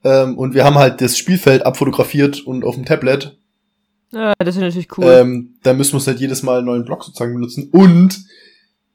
[0.02, 3.38] Ähm, und wir haben halt das Spielfeld abfotografiert und auf dem Tablet.
[4.12, 5.04] Ja, das ist natürlich cool.
[5.06, 7.68] Ähm, da müssen wir uns halt jedes Mal einen neuen Block sozusagen benutzen.
[7.70, 8.24] Und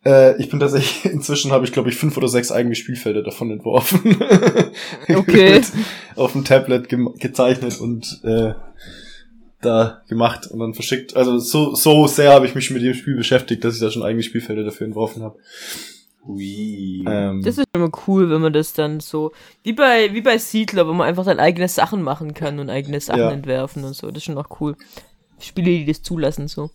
[0.06, 3.52] äh, ich bin tatsächlich, inzwischen habe ich, glaube ich, fünf oder sechs eigene Spielfelder davon
[3.52, 4.18] entworfen.
[5.08, 5.56] Okay.
[5.56, 5.72] Mit
[6.16, 8.54] auf dem Tablet gem gezeichnet und äh,
[9.62, 11.16] da gemacht und dann verschickt.
[11.16, 14.04] Also so, so sehr habe ich mich mit dem Spiel beschäftigt, dass ich da schon
[14.04, 15.38] eigene Spielfelder dafür entworfen habe.
[16.28, 17.04] Ui.
[17.08, 19.32] Ähm, Das ist immer cool, wenn man das dann so,
[19.64, 23.00] wie bei, wie bei Siedler, wo man einfach dann eigene Sachen machen kann und eigene
[23.00, 23.32] Sachen Ja.
[23.32, 24.08] entwerfen und so.
[24.08, 24.76] Das ist schon auch cool.
[25.40, 26.72] Spiele, die das zulassen, so.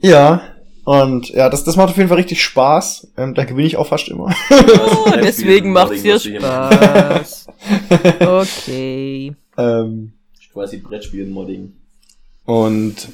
[0.00, 0.42] ja,
[0.84, 3.08] und ja, das, das macht auf jeden Fall richtig Spaß.
[3.16, 4.32] Ähm, da gewinne ich auch fast immer.
[4.50, 7.46] Oh, deswegen macht's dir Spaß.
[8.20, 9.34] Okay.
[9.58, 10.12] ähm,
[10.52, 11.72] Quasi Brettspielen-Modding.
[12.44, 13.08] Und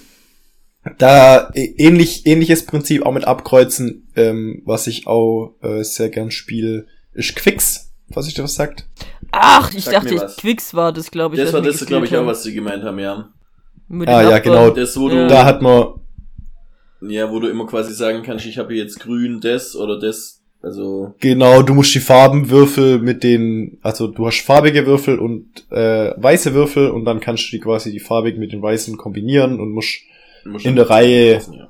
[0.98, 6.30] da ä- ähnlich, ähnliches Prinzip auch mit Abkreuzen, ähm, was ich auch äh, sehr gern
[6.30, 8.86] spiele, ist Quicks, was ich dir was sagt.
[9.30, 10.34] Ach, ich Sag dachte.
[10.38, 11.40] Quicks war das, glaube ich.
[11.42, 13.30] Das war das, glaube ich, auch, was sie gemeint haben, ja.
[13.88, 14.70] Mit Ah, ja, genau.
[14.70, 15.26] Das, wo du, Ja.
[15.28, 15.94] Da hat man,
[17.02, 21.14] ja, wo du immer quasi sagen kannst, ich habe jetzt grün das oder das, also,
[21.18, 26.54] genau, du musst die Farbenwürfel mit den, also du hast farbige Würfel und äh, weiße
[26.54, 29.98] Würfel und dann kannst du die quasi die farbigen mit den weißen kombinieren und musst
[30.44, 31.68] In du- der Reihe- Ja.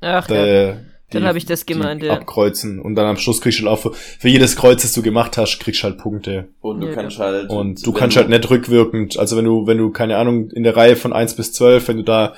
[0.00, 0.44] Ach ja.
[0.44, 0.74] äh,
[1.10, 2.14] Dann die- hab ich das gemeint, ja.
[2.14, 5.02] abkreuzen und dann am Schluss kriegst du halt auch für, für jedes Kreuz, das du
[5.02, 6.48] gemacht hast, kriegst du halt Punkte.
[6.60, 7.50] Und du Ja, kannst halt.
[7.50, 10.76] Und du kannst halt nicht rückwirkend, also wenn du, wenn du, keine Ahnung, in der
[10.76, 12.34] Reihe von 1 bis 12, wenn du da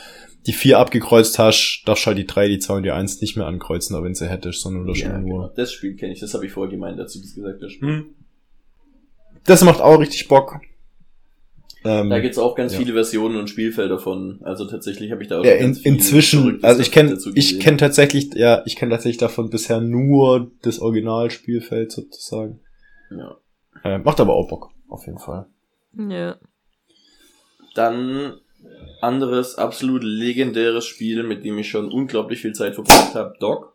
[0.47, 3.37] die 4 abgekreuzt hast, darfst du halt die 3, die 2 und die 1 nicht
[3.37, 5.37] mehr ankreuzen, aber wenn sie hättest, sondern löschen Ja, genau.
[5.39, 5.53] nur.
[5.57, 7.81] Das Spiel kenne ich, das habe ich vorher gemeint, als du das gesagt hast.
[7.81, 8.07] Hm.
[9.47, 10.57] Das macht auch richtig Bock.
[11.85, 12.79] Ähm, Da gibt's auch ganz Ja.
[12.79, 14.41] viele Versionen und Spielfelder von.
[14.43, 17.77] Also tatsächlich habe ich da auch ja, schon in, inzwischen, also ich kenne, ich kenne
[17.77, 22.61] tatsächlich, ja, ich kenne tatsächlich davon bisher nur das Originalspielfeld sozusagen.
[23.11, 23.37] Ja.
[23.85, 25.47] Äh, macht aber auch Bock, auf jeden Fall.
[25.97, 26.37] Ja.
[27.75, 28.41] Dann
[29.03, 33.74] anderes absolut legendäres Spiel, mit dem ich schon unglaublich viel Zeit verbracht habe, Dog.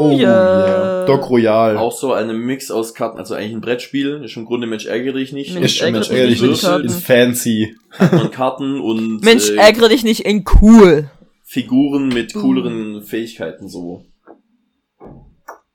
[0.00, 0.18] Oh Ja.
[0.18, 1.06] yeah.
[1.06, 1.76] Doc Royal.
[1.76, 5.14] Auch so eine Mix aus Karten, also eigentlich ein Brettspiel, ist im Grunde Mensch ärgere
[5.18, 5.52] dich nicht.
[5.54, 6.08] Mensch, ist ärgere Mensch,
[6.40, 7.76] dich nicht ist fancy.
[7.98, 11.10] Hat man Karten und Mensch, äh, ärgere dich nicht in cool.
[11.44, 12.40] Figuren mit Uh.
[12.40, 14.04] cooleren Fähigkeiten so.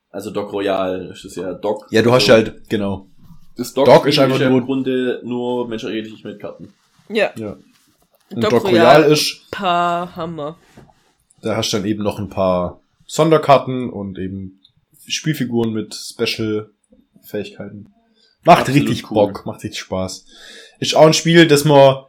[0.09, 1.87] Also Doc Royal ist es ja Doc.
[1.91, 3.07] Ja, du hast ja halt, genau.
[3.57, 6.39] das Doc, Doc ist einfach ja nur- im Grunde nur Mensch ärgere dich nicht mit
[6.39, 6.73] Karten.
[7.09, 7.31] Ja.
[7.35, 7.57] Ja.
[8.33, 9.01] Und Doc Doc, Royal.
[9.01, 10.57] Royal ist, Paar Hammer.
[11.41, 14.61] da hast du dann eben noch ein paar Sonderkarten und eben
[15.07, 17.93] Spielfiguren mit Special-Fähigkeiten.
[18.43, 19.15] Macht Absolut richtig cool.
[19.15, 20.25] Bock, macht richtig Spaß.
[20.79, 22.05] Ist auch ein Spiel, das man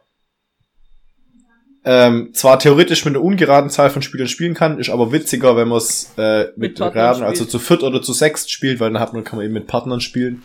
[1.83, 5.69] ähm, zwar theoretisch mit einer ungeraden Zahl von Spielern spielen kann, ist aber witziger, wenn
[5.69, 9.01] man es äh, mit, Mit geraden, also zu viert oder zu sechst spielt, weil dann
[9.01, 10.43] hat man, kann man eben mit Partnern spielen.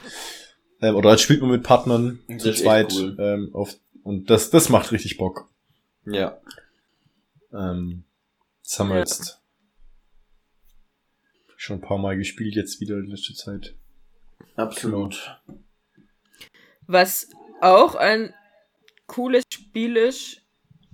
[0.80, 2.92] Ähm, oder dann spielt man mit Partnern Das zu zweit.
[2.94, 3.16] cool.
[3.18, 5.48] Ähm, auf, und das, das macht richtig Bock.
[6.06, 6.38] Ja.
[7.52, 8.04] Ähm,
[8.62, 9.00] das haben wir Ja.
[9.00, 9.40] jetzt
[11.62, 13.74] schon ein paar Mal gespielt, jetzt wieder in letzter Zeit.
[14.56, 15.38] Absolut.
[16.88, 17.28] Was
[17.60, 18.34] auch ein
[19.06, 20.42] cooles Spiel ist.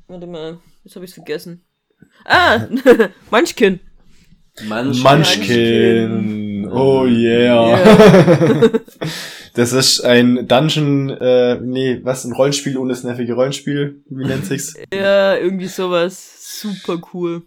[0.08, 1.62] Warte mal, jetzt habe ich vergessen.
[2.26, 2.66] Ah,
[3.30, 3.80] Munchkin.
[4.66, 5.02] Munchkin.
[5.02, 6.68] Munchkin.
[6.70, 7.78] Oh yeah.
[7.78, 8.68] Ja.
[9.54, 14.02] das ist ein Dungeon, äh, nee, was, ein Rollenspiel ohne das nervige Rollenspiel.
[14.10, 14.74] Wie nennt sich's?
[14.92, 16.60] Ja, irgendwie sowas.
[16.60, 17.44] Super cool.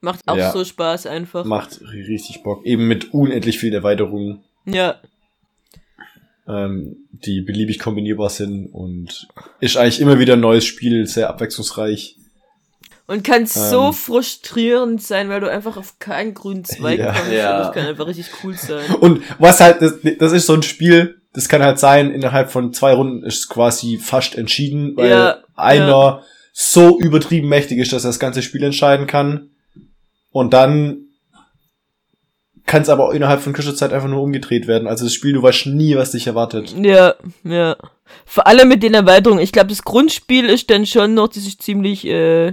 [0.00, 0.52] Macht auch Ja.
[0.52, 1.44] so Spaß einfach.
[1.44, 2.64] Macht richtig Bock.
[2.64, 4.96] Eben mit unendlich vielen Erweiterungen, Ja.
[6.46, 9.28] ähm, die beliebig kombinierbar sind und
[9.60, 12.16] ist eigentlich immer wieder ein neues Spiel, sehr abwechslungsreich.
[13.06, 13.92] Und kann so Ähm.
[13.94, 17.12] frustrierend sein, weil du einfach auf keinen grünen Zweig Ja.
[17.12, 17.32] kommst.
[17.32, 17.56] Ja.
[17.58, 18.94] Und das kann einfach richtig cool sein.
[18.96, 22.72] Und was halt, das, das ist so ein Spiel, das kann halt sein, innerhalb von
[22.72, 28.04] zwei Runden ist es quasi fast entschieden, weil Ja, einer so übertrieben mächtig ist, dass
[28.04, 29.50] er das ganze Spiel entscheiden kann.
[30.38, 30.98] Und dann
[32.64, 34.86] kann es aber auch innerhalb von kürzester Zeit einfach nur umgedreht werden.
[34.86, 36.74] Also das Spiel, du weißt nie, was dich erwartet.
[36.80, 37.76] Ja, ja.
[38.24, 39.42] Vor allem mit den Erweiterungen.
[39.42, 42.52] Ich glaube, das Grundspiel ist dann schon noch, das ist ziemlich äh,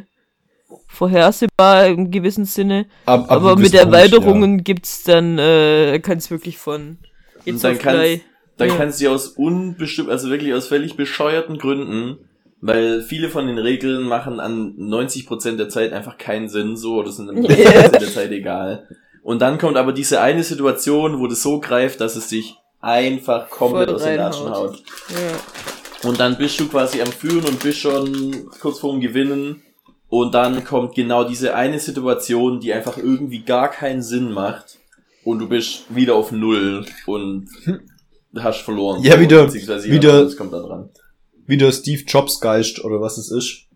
[0.88, 2.88] vorhersehbar im gewissen Sinne.
[3.06, 6.98] Ab, ab aber mit Erweiterungen gibt's dann, äh, kann es wirklich von
[7.40, 8.22] Und jetzt dann auf kannst, gleich.
[8.58, 8.76] dann Ja.
[8.78, 12.18] kannst du aus unbestimmt, also wirklich aus völlig bescheuerten Gründen,
[12.66, 17.12] weil viele von den Regeln machen an 90% der Zeit einfach keinen Sinn, so, oder
[17.12, 17.50] sind am Ja.
[17.50, 18.88] 90% der Zeit egal.
[19.24, 23.50] Und dann kommt aber diese eine Situation, wo das so greift, dass es dich einfach
[23.50, 24.18] komplett Voll aus den.
[24.18, 24.84] Latschen haut.
[25.10, 26.10] Ja.
[26.10, 29.64] Und dann bist du quasi am Führen und bist schon kurz vorm Gewinnen.
[30.08, 34.78] Und dann kommt genau diese eine Situation, die einfach irgendwie gar keinen Sinn macht.
[35.24, 37.50] Und du bist wieder auf Null und
[38.38, 39.02] hast verloren.
[39.02, 40.90] Ja, wieder- Beziehungsweise wieder- kommt da dran.
[41.46, 43.68] Wie der Steve Jobs Geist oder was es ist.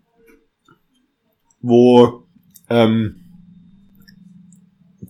[1.62, 2.24] Wo
[2.70, 3.20] ähm,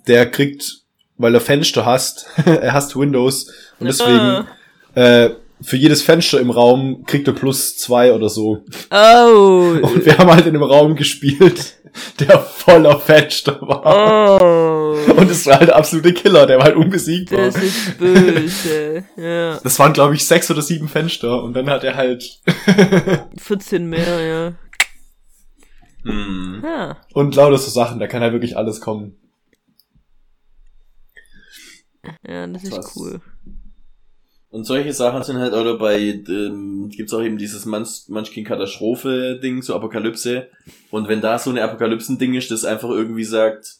[0.07, 0.83] der kriegt,
[1.17, 4.47] weil er Fenster hasst, er hasst Windows und deswegen
[4.95, 8.63] äh, für jedes Fenster im Raum kriegt er plus zwei oder so.
[8.91, 9.75] Oh.
[9.81, 11.75] Und wir haben halt in einem Raum gespielt,
[12.19, 14.41] der voller Fenster war.
[14.41, 14.58] Oh.
[15.15, 17.45] Und es war halt der absolute Killer, der war halt unbesiegbar.
[17.47, 19.03] Das ist böse.
[19.17, 19.59] Ja.
[19.59, 22.41] Das waren, glaube ich, sechs oder sieben Fenster und dann hat er halt
[23.37, 24.53] 14 mehr, ja.
[26.03, 26.61] Hm.
[26.63, 26.97] Ja.
[27.13, 29.17] und lauter so Sachen, da kann halt wirklich alles kommen.
[32.25, 32.93] Ja, das ist Krass.
[32.95, 33.21] cool.
[34.51, 39.75] Und solche Sachen sind halt auch dabei, ähm, gibt's auch eben dieses Munch- Munchkin-Katastrophe-Ding, so
[39.75, 40.47] Apokalypse.
[40.89, 43.75] Und wenn da so eine Apokalypsen-Ding ist, das einfach irgendwie sagt,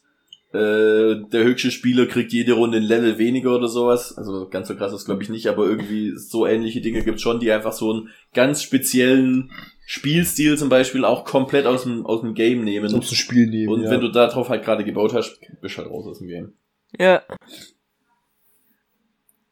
[0.52, 4.18] äh, der höchste Spieler kriegt jede Runde ein Level weniger oder sowas.
[4.18, 7.40] Also ganz so krass ist glaube ich nicht, aber irgendwie so ähnliche Dinge gibt's schon,
[7.40, 9.52] die einfach so einen ganz speziellen
[9.86, 12.94] Spielstil zum Beispiel auch komplett aus dem, aus dem Game nehmen.
[12.94, 13.72] Um zu Spiel nehmen.
[13.72, 13.92] Und ja.
[13.92, 16.54] wenn du darauf halt gerade gebaut hast, bist du halt raus aus dem Game.
[16.98, 17.22] Ja.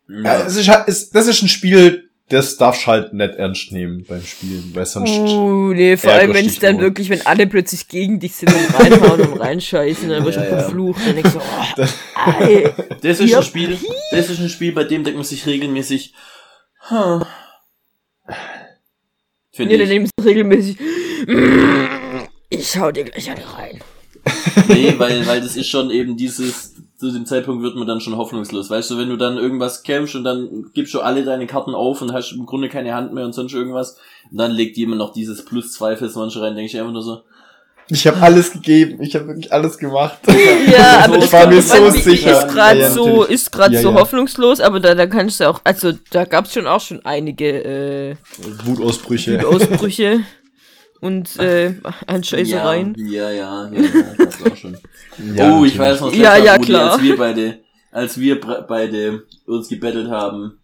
[0.08, 3.72] ja, es ist, halt- es, das ist ein Spiel, das darfst du halt nicht ernst
[3.72, 5.12] nehmen beim Spielen, weil sonst.
[5.12, 6.84] Uh, nee, vor allem wenn es dann nur.
[6.84, 10.50] wirklich, wenn alle plötzlich gegen dich sind und reinhauen und reinscheißen, dann wirst du Ja,
[10.50, 10.60] ja.
[10.60, 11.00] verflucht.
[11.08, 11.94] Dann denkst du, oh, Das-
[12.42, 12.70] ey.
[13.02, 13.78] Das ist ein Spiel,
[14.12, 16.14] das ist ein Spiel, bei dem denkt man sich regelmäßig,
[16.90, 17.22] huh.
[19.54, 19.94] Finde Nee, dann ich.
[19.94, 20.78] nimmst du regelmäßig,
[21.28, 23.82] "Mm, ich hau dir gleich eine rein.
[24.68, 28.18] Nee, weil, weil das ist schon eben dieses, zu dem Zeitpunkt wird man dann schon
[28.18, 28.70] hoffnungslos.
[28.70, 32.02] Weißt du, wenn du dann irgendwas kämpfst und dann gibst du alle deine Karten auf
[32.02, 33.98] und hast im Grunde keine Hand mehr und sonst irgendwas,
[34.32, 37.04] und dann legt jemand noch dieses plus zwei fürs manche rein, denke ich einfach nur
[37.04, 37.22] so,
[37.90, 40.18] Ich habe alles gegeben, ich habe wirklich alles gemacht.
[40.72, 42.40] Ja, aber Ich das war mir so sicher.
[42.46, 43.96] Ist gerade Ja, ja, so, ist gerade Ja, so ja.
[43.96, 48.16] hoffnungslos, aber da, da kannst du auch, also da gab's schon auch schon einige äh,
[48.66, 49.48] Wutausbrüche.
[49.48, 50.22] Ausbrüche
[51.02, 51.76] und äh,
[52.08, 52.96] Anscheißereien.
[52.98, 54.78] Ja, ja, ja, ja, ja das auch schon.
[55.36, 55.80] Ja, oh, ich natürlich.
[55.80, 56.92] weiß noch, Ja, ja, klar.
[56.92, 57.60] als wir beide,
[57.92, 60.60] als wir beide uns gebettelt haben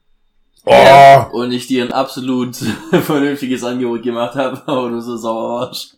[0.66, 2.56] Oh, und ich dir ein absolut
[2.92, 5.98] vernünftiges Angebot gemacht habe, aber du so sauer warst.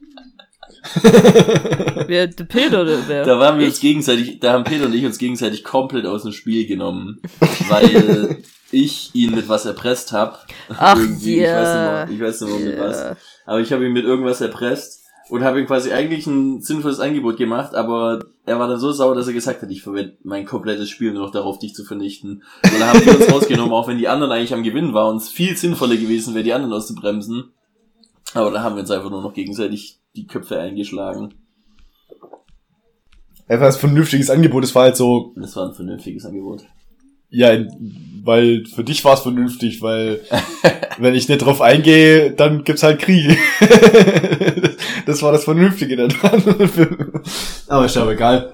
[2.07, 3.25] Wer, der Peter oder wer?
[3.25, 6.31] Da waren wir uns gegenseitig, da haben Peter und ich uns gegenseitig komplett aus dem
[6.31, 7.21] Spiel genommen,
[7.69, 10.37] weil ich ihn mit was erpresst habe.
[10.69, 12.07] Ach Irgendwie, ja.
[12.07, 13.17] Ich weiß nicht mehr, ich weiß nicht mehr mit was.
[13.45, 17.37] Aber ich habe ihn mit irgendwas erpresst und habe ihm quasi eigentlich ein sinnvolles Angebot
[17.37, 20.89] gemacht, aber er war dann so sauer, dass er gesagt hat, ich verwende mein komplettes
[20.89, 22.43] Spiel nur noch darauf, dich zu vernichten.
[22.63, 25.21] Und dann haben wir uns rausgenommen, auch wenn die anderen eigentlich am Gewinn waren und
[25.21, 27.51] es viel sinnvoller gewesen wäre, die anderen auszubremsen.
[28.33, 31.33] Aber da haben wir uns einfach nur noch gegenseitig die Köpfe eingeschlagen.
[33.47, 36.65] Einfach ein vernünftiges Angebot, es war halt so, das war ein vernünftiges Angebot.
[37.29, 37.57] Ja,
[38.23, 40.21] weil für dich war es vernünftig, weil
[40.97, 43.37] wenn ich nicht drauf eingehe, dann gibt's halt Krieg.
[45.05, 46.43] das war das Vernünftige daran.
[47.67, 48.53] aber ist ja aber egal.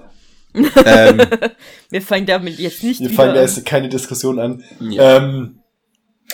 [0.54, 1.20] ähm,
[1.88, 3.46] Wir fangen damit jetzt nicht wir wieder fangen da an.
[3.46, 4.62] jetzt keine Diskussion an.
[4.80, 5.16] Ja.
[5.16, 5.60] Ähm,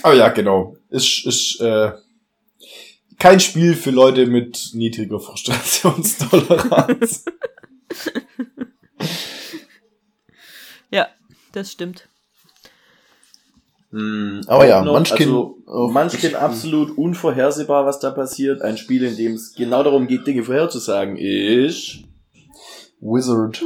[0.02, 0.76] aber ja, genau.
[0.90, 1.92] Ist, ist äh,
[3.18, 7.24] kein Spiel für Leute mit niedriger Frustrationstoleranz.
[10.90, 11.08] Ja,
[11.52, 12.08] das stimmt.
[13.90, 18.60] Hm, Aber ja, noch, Munchkin- Also, auch- Munchkin absolut unvorhersehbar, was da passiert.
[18.62, 21.98] Ein Spiel, in dem es genau darum geht, Dinge vorherzusagen, ist.
[23.00, 23.62] Wizard.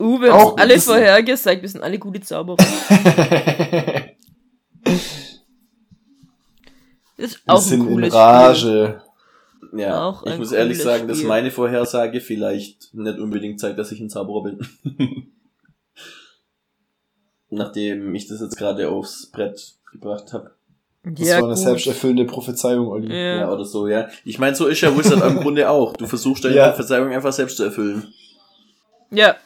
[0.00, 2.56] Uh, wir Auch haben alle vorhergesagt, wir sind alle gute Zauberer.
[2.56, 4.14] Das
[7.16, 8.20] ist Wir auch sind ein in cooles Spiel.
[8.20, 9.02] Rage.
[9.76, 11.28] Ja, Auch ich muss ehrlich sagen, dass Spiel.
[11.28, 14.60] meine Vorhersage vielleicht nicht unbedingt zeigt, dass ich ein Zauberer bin.
[17.50, 20.50] Nachdem ich das jetzt gerade aufs Brett gebracht habe.
[21.04, 21.62] Das ja, war eine gut.
[21.64, 23.08] selbsterfüllende Prophezeiung, Olli.
[23.08, 23.52] Ja, Ja.
[23.52, 24.08] oder so, ja.
[24.24, 25.94] Ich meine, so ist ja Wizard im Grunde auch.
[25.96, 26.68] Du versuchst deine Ja.
[26.70, 28.12] Prophezeiung einfach selbst zu erfüllen.
[29.10, 29.36] ja.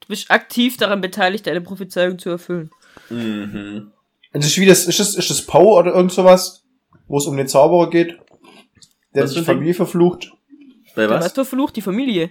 [0.00, 2.70] Du bist aktiv daran beteiligt, deine Prophezeiung zu erfüllen.
[3.10, 3.92] Mhm.
[4.32, 6.64] Ist das, wie das, ist das, ist das Poe oder irgend sowas,
[7.08, 8.18] wo es um den Zauberer geht,
[9.14, 10.32] der Was ein Familie verflucht,
[10.94, 11.16] Bei Was?
[11.18, 11.24] was?
[11.26, 12.30] Was verflucht die Familie?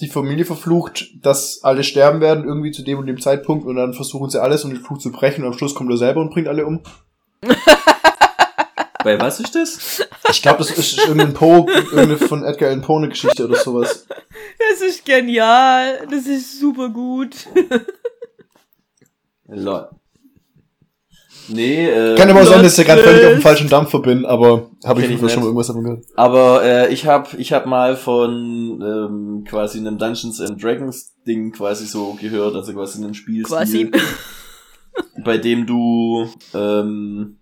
[0.00, 3.94] Die Familie verflucht, dass alle sterben werden irgendwie zu dem und dem Zeitpunkt und dann
[3.94, 6.30] versuchen sie alles, um den Fluch zu brechen und am Schluss kommt er selber und
[6.30, 6.80] bringt alle um.
[9.04, 10.02] Bei was ist das?
[10.30, 14.06] Ich glaube, das ist irgendein Poe, irgendeine von Edgar Allan Poe eine Geschichte oder sowas.
[14.58, 16.06] Das ist genial.
[16.10, 17.46] Das ist super gut.
[19.46, 19.90] Lol.
[21.48, 24.00] Nee, äh, Kann aber auch sein, dass ich ja gerade völlig auf dem falschen Dampfer
[24.00, 26.04] bin, aber habe ich ich schon mal irgendwas davon gehört.
[26.16, 31.52] aber äh, ich hab, ich hab mal von ähm, quasi einem Dungeons and Dragons Ding
[31.52, 33.90] quasi so gehört, also quasi einem Spiel, Quasi.
[35.24, 37.38] bei dem du ähm,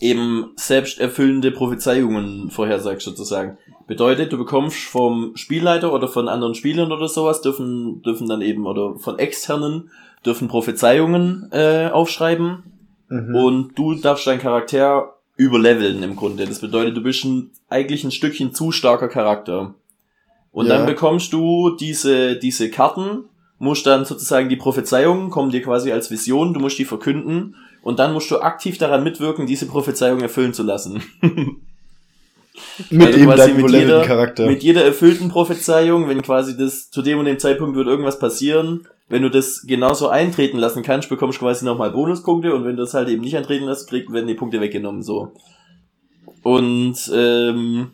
[0.00, 3.58] eben selbsterfüllende Prophezeiungen vorhersagst sozusagen.
[3.86, 8.66] Bedeutet, du bekommst vom Spielleiter oder von anderen Spielern oder sowas dürfen dürfen dann eben
[8.66, 9.90] oder von externen
[10.24, 12.64] dürfen Prophezeiungen äh, aufschreiben
[13.12, 13.34] Mhm.
[13.34, 16.46] und du darfst deinen Charakter überleveln im Grunde.
[16.46, 19.74] Das bedeutet, du bist ein, eigentlich ein Stückchen zu starker Charakter.
[20.52, 20.76] Und Ja.
[20.76, 23.24] dann bekommst du diese, diese Karten,
[23.58, 27.98] musst dann sozusagen die Prophezeiungen kommen dir quasi als Vision, du musst die verkünden und
[27.98, 31.02] dann musst du aktiv daran mitwirken, diese Prophezeiung erfüllen zu lassen.
[32.90, 34.46] mit Also eben quasi mit jeder- Charakter.
[34.46, 38.86] Mit jeder erfüllten Prophezeiung, wenn quasi das zu dem und dem Zeitpunkt wird irgendwas passieren,
[39.12, 42.82] wenn du das genauso eintreten lassen kannst, bekommst du quasi nochmal Bonuspunkte und wenn du
[42.82, 45.32] das halt eben nicht eintreten lässt, krieg, werden die Punkte weggenommen, so.
[46.42, 47.90] Und, ähm,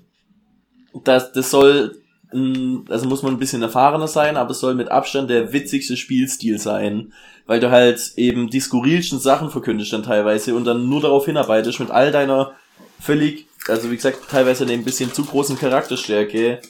[1.03, 2.01] das, das soll,
[2.33, 6.61] also muss man ein bisschen erfahrener sein, aber es soll mit Abstand der witzigste Spielstil
[6.61, 7.13] sein,
[7.47, 11.81] weil du halt eben die skurrilsten Sachen verkündest dann teilweise und dann nur darauf hinarbeitest
[11.81, 12.53] mit all deiner
[13.01, 16.61] völlig, also wie gesagt, teilweise eine ein bisschen zu großen Charakterstärke,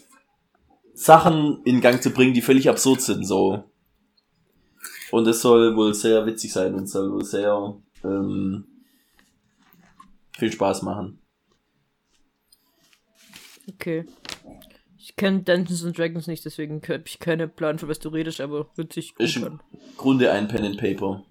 [0.95, 3.65] Sachen in Gang zu bringen, die völlig absurd sind, so.
[5.11, 8.67] Und es soll wohl sehr witzig sein und soll wohl sehr ähm,
[10.37, 11.21] viel Spaß machen.
[13.69, 14.05] Okay.
[14.99, 18.41] Ich kenne Dungeons and Dragons nicht, deswegen habe ich keinen Plan, von was du redest,
[18.41, 19.61] aber gut Ist im.
[19.97, 21.25] Grunde ein Pen and Paper.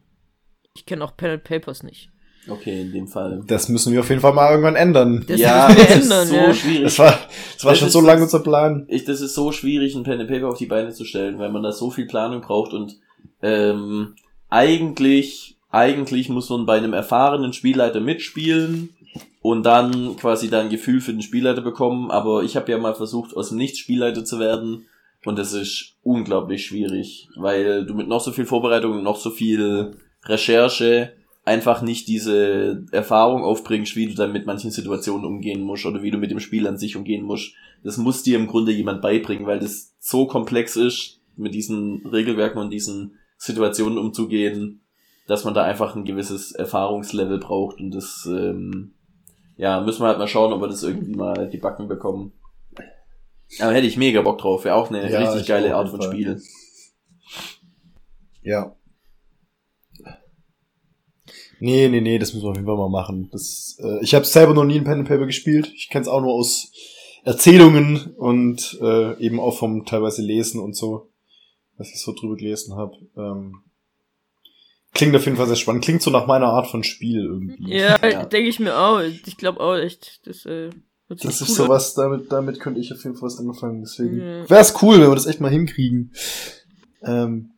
[0.76, 2.10] Ich kenne auch Pen and Papers nicht.
[2.50, 3.44] Okay, in dem Fall.
[3.46, 5.26] Das müssen wir auf jeden Fall mal irgendwann ändern.
[5.28, 6.54] Das ja, das ändern, ist so ja.
[6.54, 6.84] schwierig.
[6.84, 7.12] Das war,
[7.56, 8.86] das war Das schon ist- so lange unser Plan.
[8.90, 11.52] ich, das ist so schwierig, ein Pen and Paper auf die Beine zu stellen, weil
[11.52, 12.98] man da so viel Planung braucht und
[13.41, 14.15] ähm,
[14.50, 18.89] eigentlich, eigentlich muss man bei einem erfahrenen Spielleiter mitspielen
[19.41, 22.95] und dann quasi da ein Gefühl für den Spielleiter bekommen, aber ich habe ja mal
[22.95, 24.86] versucht, aus dem Nichts Spielleiter zu werden
[25.26, 29.30] und das ist unglaublich schwierig, weil du mit noch so viel Vorbereitung und noch so
[29.30, 35.86] viel Recherche einfach nicht diese Erfahrung aufbringst, wie du dann mit manchen Situationen umgehen musst
[35.86, 37.54] oder wie du mit dem Spiel an sich umgehen musst.
[37.84, 42.60] Das muss dir im Grunde jemand beibringen, weil das so komplex ist, mit diesen Regelwerken
[42.60, 44.82] und diesen Situationen umzugehen,
[45.28, 48.93] dass man da einfach ein gewisses Erfahrungslevel braucht und das, ähm,
[49.58, 52.34] ja, müssen wir halt mal schauen, ob wir das irgendwie mal gebacken bekommen.
[53.60, 56.02] Aber hätte ich mega Bock drauf, wäre auch eine Ja, richtig ich geile Art von
[56.02, 56.12] Fall.
[56.12, 56.41] Spiel.
[58.41, 58.76] Ja.
[61.60, 63.30] Nee, nee, nee, das müssen wir auf jeden Fall mal machen.
[63.32, 65.71] Das, äh, ich habe selber noch nie ein Pen and Paper gespielt.
[65.76, 66.71] Ich kenne es auch nur aus
[67.23, 71.07] Erzählungen und äh, eben auch vom teilweise Lesen und so,
[71.78, 72.94] was ich so drüber gelesen habe.
[73.16, 73.62] Ähm,
[74.94, 75.84] klingt auf jeden Fall sehr spannend.
[75.84, 77.72] Klingt so nach meiner Art von Spiel irgendwie.
[77.76, 78.26] Ja, Ja.
[78.26, 79.00] denke ich mir auch.
[79.02, 80.70] Ich glaube auch echt, das äh,
[81.10, 81.54] Das ist cool an.
[81.56, 83.82] sowas, damit, damit könnte ich auf jeden Fall was anfangen.
[83.82, 84.50] Deswegen Ja.
[84.50, 86.12] wäre es cool, wenn wir das echt mal hinkriegen.
[87.04, 87.52] Ähm,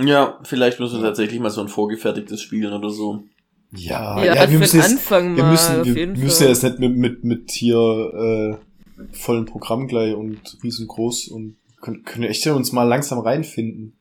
[0.00, 3.24] Ja, vielleicht müssen wir tatsächlich mal so ein vorgefertigtes spielen oder so.
[3.72, 6.46] ja, Ja, ja, wir müssen jetzt, Anfang wir mal, müssen, auf wir jeden müssen Fall.
[6.46, 12.04] ja jetzt nicht mit, mit, mit hier äh, vollen Programm gleich und riesengroß und können,
[12.04, 13.98] können echt uns mal langsam reinfinden.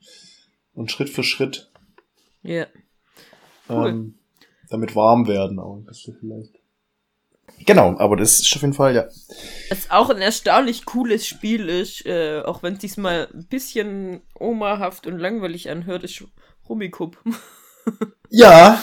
[0.73, 1.71] Und Schritt für Schritt
[2.43, 2.67] Ja.
[3.67, 3.89] Cool.
[3.89, 4.19] ähm,
[4.69, 6.53] damit warm werden auch ein bisschen vielleicht.
[7.65, 9.07] Genau, aber das ist auf jeden Fall, ja.
[9.69, 15.07] Was auch ein erstaunlich cooles Spiel ist, äh, auch wenn es diesmal ein bisschen omahaft
[15.07, 16.23] und langweilig anhört, ist
[16.67, 17.17] Rummikub.
[18.29, 18.81] Ja,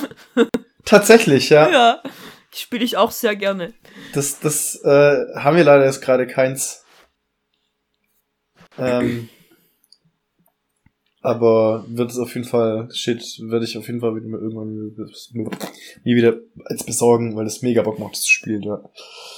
[0.86, 1.68] tatsächlich, ja.
[1.68, 2.02] ja,
[2.50, 3.74] spiele ich auch sehr gerne.
[4.14, 6.83] Das, das äh, haben wir leider jetzt gerade keins.
[8.78, 9.28] Ähm,
[11.20, 14.94] aber wird es auf jeden Fall, shit, werde ich auf jeden Fall wieder mal irgendwann
[16.04, 18.82] nie wieder als besorgen, weil es mega Bock macht, das zu spielen, ja.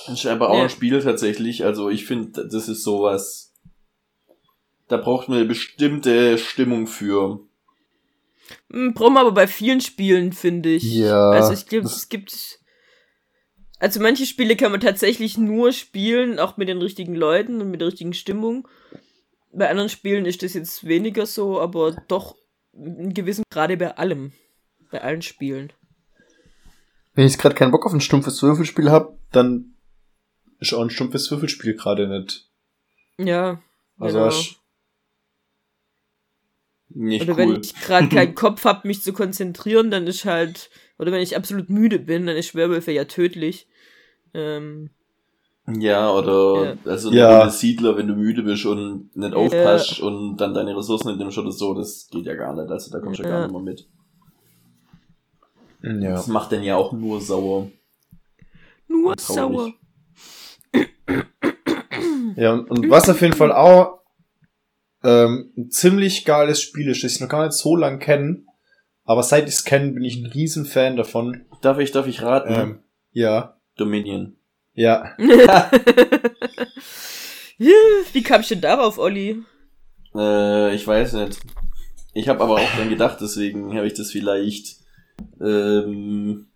[0.07, 1.65] Das ist aber auch ein Spiel tatsächlich.
[1.65, 3.55] Also ich finde, das ist sowas.
[4.89, 7.41] Da braucht man eine bestimmte Stimmung für.
[8.71, 10.83] Hm, Brauchen aber bei vielen Spielen, finde ich.
[10.83, 12.59] Ja, Also ich glaube, es gibt
[13.79, 17.81] Also manche Spiele kann man tatsächlich nur spielen, auch mit den richtigen Leuten und mit
[17.81, 18.67] der richtigen Stimmung.
[19.59, 22.37] Bei anderen Spielen ist das jetzt weniger so, aber doch
[22.73, 24.33] in gewissem Grade bei allem.
[24.91, 25.73] Bei allen Spielen.
[27.15, 29.75] Wenn ich gerade keinen Bock auf ein stumpfes Würfelspiel habe, dann
[30.59, 32.51] ist auch ein stumpfes Würfelspiel gerade nicht.
[33.19, 33.63] Ja.
[33.99, 34.27] Also genau.
[34.27, 34.61] hast-
[36.91, 37.61] Nicht Oder wenn cool.
[37.63, 41.71] ich gerade keinen Kopf habe, mich zu konzentrieren, dann ist halt, oder wenn ich absolut
[41.71, 43.67] müde bin, dann ist Werwölfe ja tödlich.
[44.35, 44.91] Ähm,
[45.69, 47.51] Ja, oder also eine Ja.
[47.51, 51.51] Siedler, wenn du müde bist und nicht aufpasst und dann deine Ressourcen nicht nimmst oder
[51.51, 52.71] so, das geht ja gar nicht.
[52.71, 53.35] Also da kommst du ja Ja.
[53.37, 53.89] gar nicht mehr mit.
[56.03, 56.11] Ja.
[56.13, 57.69] Das macht dann ja auch nur sauer.
[58.89, 59.73] nur sauer.
[62.37, 64.01] Ja, und, und was auf jeden Fall auch
[65.03, 68.45] ähm, ein ziemlich geiles Spiel ist, das ich noch gar nicht so lang kenne,
[69.05, 71.45] aber seit ich es kenne, bin ich ein riesen Fan davon.
[71.63, 72.53] Darf ich, darf ich raten?
[72.53, 72.79] Ähm,
[73.13, 74.36] ja, Dominion.
[74.77, 75.17] Ja.
[78.13, 79.43] Wie kam ich denn darauf, Olli?
[80.15, 81.39] Äh, ich weiß nicht.
[82.15, 84.77] Ich habe aber auch dran gedacht, deswegen habe ich das vielleicht
[85.41, 86.47] ähm,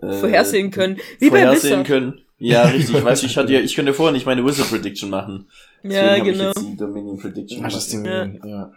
[0.00, 0.98] äh, Vorhersehen können.
[1.18, 1.86] Wie bei vorhersehen Wizard.
[1.86, 2.20] können.
[2.38, 2.96] Ja, richtig.
[2.96, 5.48] Ich weiß, ich hatte ja, ich könnte vorher nicht meine Wizard Prediction machen.
[5.82, 6.50] Deswegen Ja, genau.
[6.50, 7.88] Ich jetzt die Dominion Prediction Ach, das.
[7.88, 8.72] Ding, ja.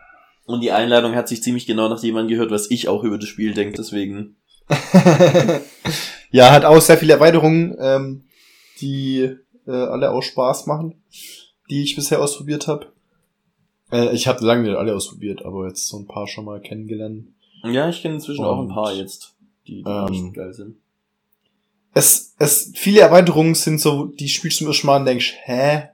[0.45, 3.27] Und die Einladung hat sich ziemlich genau nach jemandem gehört, was ich auch über das
[3.27, 3.75] Spiel denke.
[3.77, 4.35] Deswegen.
[6.31, 8.25] ja, hat auch sehr viele Erweiterungen, ähm,
[8.81, 9.35] die
[9.67, 11.01] äh, alle auch Spaß machen,
[11.69, 12.87] die ich bisher ausprobiert habe.
[13.91, 17.27] Äh, ich habe lange nicht alle ausprobiert, aber jetzt so ein paar schon mal kennengelernt.
[17.63, 19.35] Ja, ich kenne inzwischen auch ein Und, paar jetzt,
[19.67, 20.77] die, die ähm, echt geil sind.
[21.93, 25.89] Es, es, viele Erweiterungen sind so, die spielst du im ersten Mal und denkst, hä?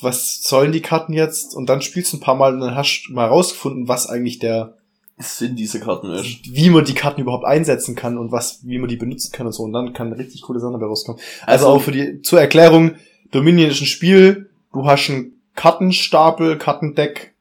[0.00, 1.54] Was sollen die Karten jetzt?
[1.54, 4.38] Und dann spielst du ein paar Mal und dann hast du mal rausgefunden, was eigentlich
[4.38, 4.75] der,
[5.18, 6.52] Es sind diese Karten echt.
[6.52, 9.52] wie man die Karten überhaupt einsetzen kann und was, wie man die benutzen kann und
[9.52, 9.62] so.
[9.62, 11.20] Und dann kann richtig coole Sachen dabei rauskommen.
[11.46, 12.96] Also, auch für die, zur Erklärung,
[13.30, 17.34] Dominion ist ein Spiel, du hast einen Kartenstapel, Kartendeck,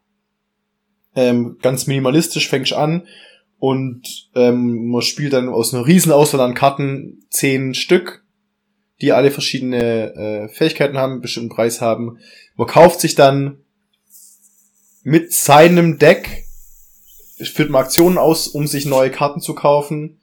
[1.16, 3.04] ähm, ganz minimalistisch fängst an
[3.60, 8.24] und ähm, man spielt dann aus einer riesen Auswahl an Karten zehn Stück,
[9.02, 12.20] die alle verschiedene äh, Fähigkeiten haben, einen bestimmten Preis haben.
[12.56, 13.60] Man kauft sich dann
[15.04, 16.45] mit seinem Deck,
[17.38, 20.20] führt man Aktionen aus, um sich neue Karten zu kaufen,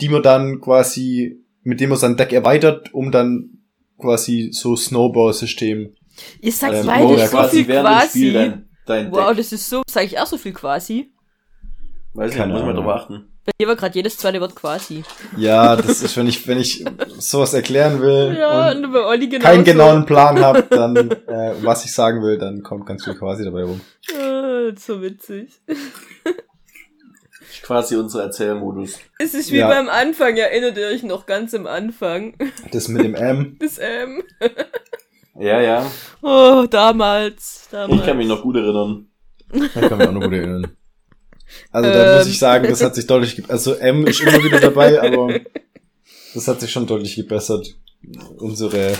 [0.00, 3.50] die man dann quasi, mit dem man sein Deck erweitert, um dann
[3.98, 5.94] quasi so Snowball-System.
[6.40, 8.32] Ihr sagt Ähm, beide so viel während dem Spiel quasi.
[8.32, 9.36] dein, dein Wow, Deck.
[9.38, 11.10] das ist so, sag ich auch so viel quasi.
[12.14, 12.84] Weiß ich nicht, Keine muss ich mal Ahnung.
[12.84, 13.26] drauf achten.
[13.44, 15.02] Bei dir war gerade jedes zweite Wort quasi.
[15.36, 16.84] Ja, das ist, wenn ich, wenn ich
[17.18, 21.54] sowas erklären will Ja, und und bei Olli genau keinen genauen Plan habe, dann, äh,
[21.62, 23.80] was ich sagen will, dann kommt ganz viel quasi dabei rum.
[24.16, 25.48] Ah, so witzig.
[27.62, 28.98] Quasi unser Erzählmodus.
[29.18, 29.68] Es ist wie Ja.
[29.68, 32.34] beim Anfang, erinnert ihr euch noch ganz am Anfang.
[32.72, 34.22] Das mit dem M, Das ähm.
[35.38, 35.90] Ja, ja.
[36.22, 37.68] Oh, damals.
[37.70, 38.00] damals.
[38.00, 39.06] Ich kann mich noch gut erinnern.
[39.52, 40.76] da kann mich auch noch gut erinnern.
[41.70, 42.32] Also da muss Ähm.
[42.32, 45.38] ich sagen, das hat sich deutlich, also M ist immer wieder dabei, aber
[46.34, 47.74] das hat sich schon deutlich gebessert.
[48.38, 48.94] Unsere,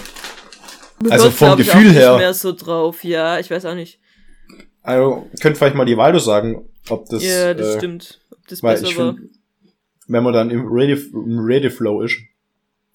[1.11, 2.11] also hört, vom ich, Gefühl auch her.
[2.13, 3.99] Nicht mehr so drauf, ja, ich weiß auch nicht.
[4.83, 8.21] also könnt vielleicht mal die Waldo sagen, ob das, ja, das äh, stimmt.
[8.53, 9.15] Das Weil besser ich war.
[9.15, 9.31] finde,
[10.09, 11.49] wenn man dann im Ready, im
[12.05, 12.19] ist,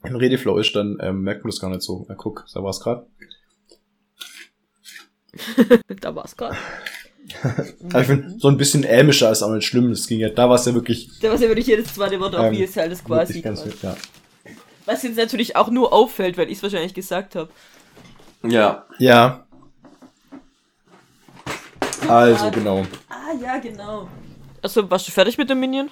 [0.04, 2.06] im Ready Flow ist, dann ähm, merkt man das gar nicht so.
[2.08, 3.08] Na, guck, da war's grad.
[6.00, 6.56] Da war's gerade.
[7.90, 9.90] Aber ich finde, so ein bisschen ämischer ist auch nicht schlimm.
[9.90, 12.46] Das ging ja, da war's ja wirklich, Da war ja wirklich jedes zweite Wort auf
[12.46, 13.42] Ähm, wie es halt das quasi.
[13.42, 13.76] ganz, quasi.
[13.82, 13.96] ja.
[14.86, 17.50] Was jetzt natürlich auch nur auffällt, weil ich es wahrscheinlich gesagt habe.
[18.44, 18.86] Ja.
[19.00, 19.46] Ja.
[22.08, 22.86] Also, genau.
[23.10, 24.08] Ah, ja, genau.
[24.62, 25.90] Achso, warst du fertig mit dem Minion?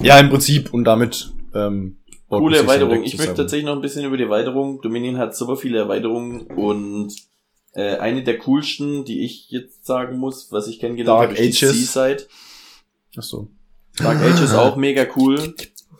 [0.00, 1.98] Ja, im Prinzip und damit, ähm,
[2.28, 3.02] Coole Erweiterung.
[3.04, 4.82] Ich möchte tatsächlich noch ein bisschen über die Erweiterung.
[4.82, 7.14] Dominion hat super viele Erweiterungen und
[7.72, 11.60] äh, eine der coolsten, die ich jetzt sagen muss, was ich kennengelernt Dark habe, ist
[11.60, 11.76] die Ages.
[11.76, 12.26] Seaside.
[13.16, 13.48] Ach so.
[13.96, 15.54] Dark Ages auch mega cool.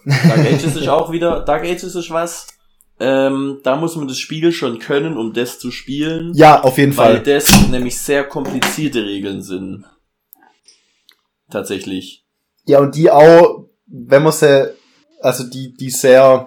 [0.04, 2.46] Dark Ages ist auch wieder, Dark Ages ist was.
[3.00, 6.32] Ähm, da muss man das Spiel schon können, um das zu spielen.
[6.34, 7.22] Ja, auf jeden weil Fall.
[7.22, 9.84] das nämlich sehr komplizierte Regeln sind.
[11.50, 12.24] Tatsächlich.
[12.66, 14.74] Ja, und die auch, wenn man sie,
[15.20, 16.44] also die, die sehr,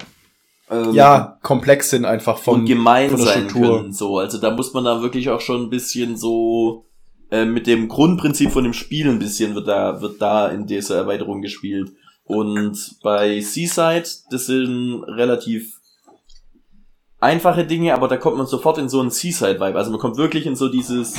[0.69, 3.77] Ähm, ja, komplex sind einfach und vom, gemein von der sein Struktur.
[3.77, 3.93] können.
[3.93, 6.85] So, also da muss man da wirklich auch schon ein bisschen so
[7.29, 10.95] äh, mit dem Grundprinzip von dem Spiel ein bisschen wird da wird da in dieser
[10.97, 11.91] Erweiterung gespielt.
[12.23, 15.81] Und bei Seaside, das sind relativ
[17.19, 19.77] einfache Dinge, aber da kommt man sofort in so einen Seaside-Vibe.
[19.77, 21.15] Also man kommt wirklich in so dieses,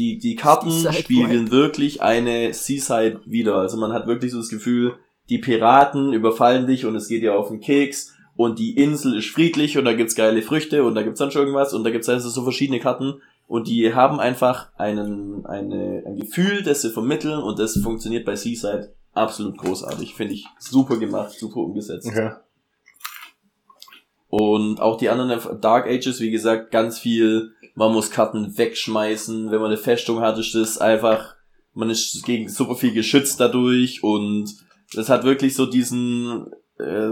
[0.00, 1.02] die, die Karten Seaside-Vibe.
[1.02, 3.56] spiegeln wirklich eine Seaside wieder.
[3.56, 4.94] Also man hat wirklich so das Gefühl,
[5.28, 9.28] die Piraten überfallen dich und es geht dir auf den Keks und die Insel ist
[9.28, 12.08] friedlich und da gibt's geile Früchte und da gibt's dann schon irgendwas und da gibt's
[12.08, 17.38] also so verschiedene Karten und die haben einfach einen, eine, ein Gefühl, das sie vermitteln
[17.38, 20.14] und das funktioniert bei Seaside absolut großartig.
[20.14, 22.08] Finde ich super gemacht, super umgesetzt.
[22.08, 22.30] Okay.
[24.30, 29.58] Und auch die anderen Dark Ages, wie gesagt, ganz viel, man muss Karten wegschmeißen, wenn
[29.60, 31.34] man eine Festung hat, ist das einfach,
[31.74, 34.52] man ist gegen super viel geschützt dadurch und
[34.94, 36.46] das hat wirklich so diesen
[36.78, 37.10] äh,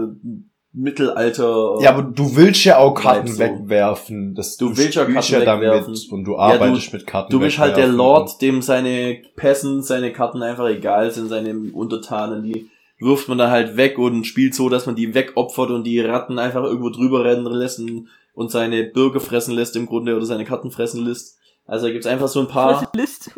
[0.71, 1.77] Mittelalter.
[1.81, 3.39] Ja, aber du willst ja auch Karten so.
[3.39, 4.35] wegwerfen.
[4.35, 5.95] Das, Du willst ja Karten wegwerfen.
[6.11, 7.87] und du Ja, arbeitest mit Karten Du bist halt der.
[7.87, 13.49] Lord, dem seine Pässen, seine Karten einfach egal sind, seine Untertanen, die wirft man dann
[13.49, 17.23] halt weg und spielt so, dass man die wegopfert und die Ratten einfach irgendwo drüber
[17.23, 18.07] rennen lässt und,
[18.39, 21.37] und seine Bürger fressen lässt im Grunde oder seine Karten fressen lässt.
[21.65, 23.31] Also da gibt's einfach so ein paar List.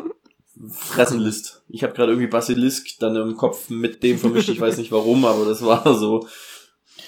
[0.68, 1.64] Fressenlist.
[1.68, 5.24] Ich habe gerade irgendwie Basilisk dann im Kopf mit dem vermischt, ich weiß nicht warum,
[5.24, 6.28] aber das war so.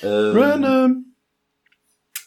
[0.02, 1.14] Ähm, Random.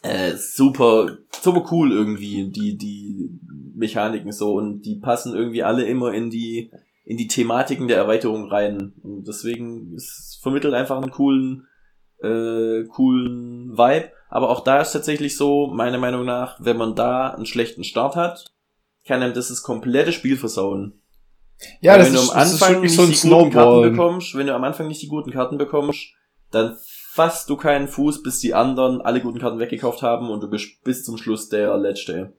[0.04, 3.30] äh, super, super cool irgendwie, die, die
[3.76, 6.72] Mechaniken so und die passen irgendwie alle immer in die,
[7.04, 8.94] in die Thematiken der Erweiterung rein.
[9.04, 11.68] Und deswegen es vermittelt einfach einen coolen,
[12.24, 14.14] äh, coolen Vibe.
[14.30, 18.16] Aber auch da ist tatsächlich so, meiner Meinung nach, wenn man da einen schlechten Start
[18.16, 18.46] hat,
[19.06, 21.02] kann einem das das komplette Spiel versauen.
[21.82, 23.90] Ja, Weil das wenn ist, du am Anfang nicht so die guten Karten Snowball.
[23.90, 26.14] bekommst, wenn du am Anfang nicht die guten Karten bekommst,
[26.52, 26.78] dann
[27.14, 30.84] fasst du keinen Fuß, bis die anderen alle guten Karten weggekauft haben und du bist
[30.84, 32.34] bis zum Schluss der Letzte.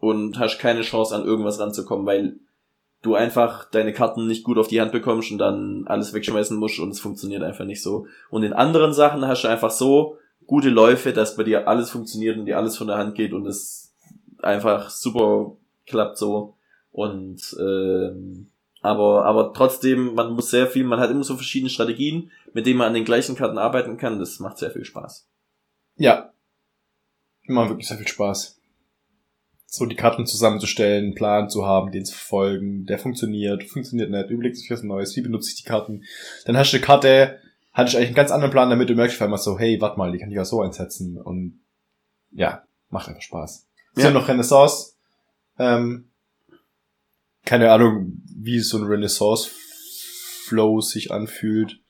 [0.00, 2.38] Und hast keine Chance an irgendwas ranzukommen, weil
[3.02, 6.78] du einfach deine Karten nicht gut auf die Hand bekommst und dann alles wegschmeißen musst
[6.80, 8.06] und es funktioniert einfach nicht so.
[8.30, 10.16] Und in anderen Sachen hast du einfach so
[10.48, 13.46] gute Läufe, dass bei dir alles funktioniert und dir alles von der Hand geht und
[13.46, 13.94] es
[14.42, 16.56] einfach super klappt so.
[16.90, 18.48] Und ähm,
[18.80, 22.78] aber, aber trotzdem, man muss sehr viel, man hat immer so verschiedene Strategien, mit denen
[22.78, 24.18] man an den gleichen Karten arbeiten kann.
[24.18, 25.28] Das macht sehr viel Spaß.
[25.96, 26.32] Ja.
[27.42, 28.58] Immer wirklich sehr viel Spaß.
[29.66, 34.30] So die Karten zusammenzustellen, einen Plan zu haben, den zu verfolgen, der funktioniert, funktioniert nicht,
[34.30, 36.04] überlegst dich was Neues, wie benutze ich die Karten.
[36.46, 37.38] Dann hast du eine Karte,
[37.78, 39.98] hatte ich eigentlich einen ganz anderen Plan, damit du merkst auf einmal so, hey, warte
[39.98, 41.60] mal, die kann ich ja so einsetzen und
[42.32, 43.66] ja, macht einfach Spaß.
[43.94, 44.10] Ist ja Ja.
[44.10, 44.94] noch Renaissance.
[45.58, 46.08] Ähm,
[47.44, 51.80] keine Ahnung, wie so ein Renaissance-Flow sich anfühlt.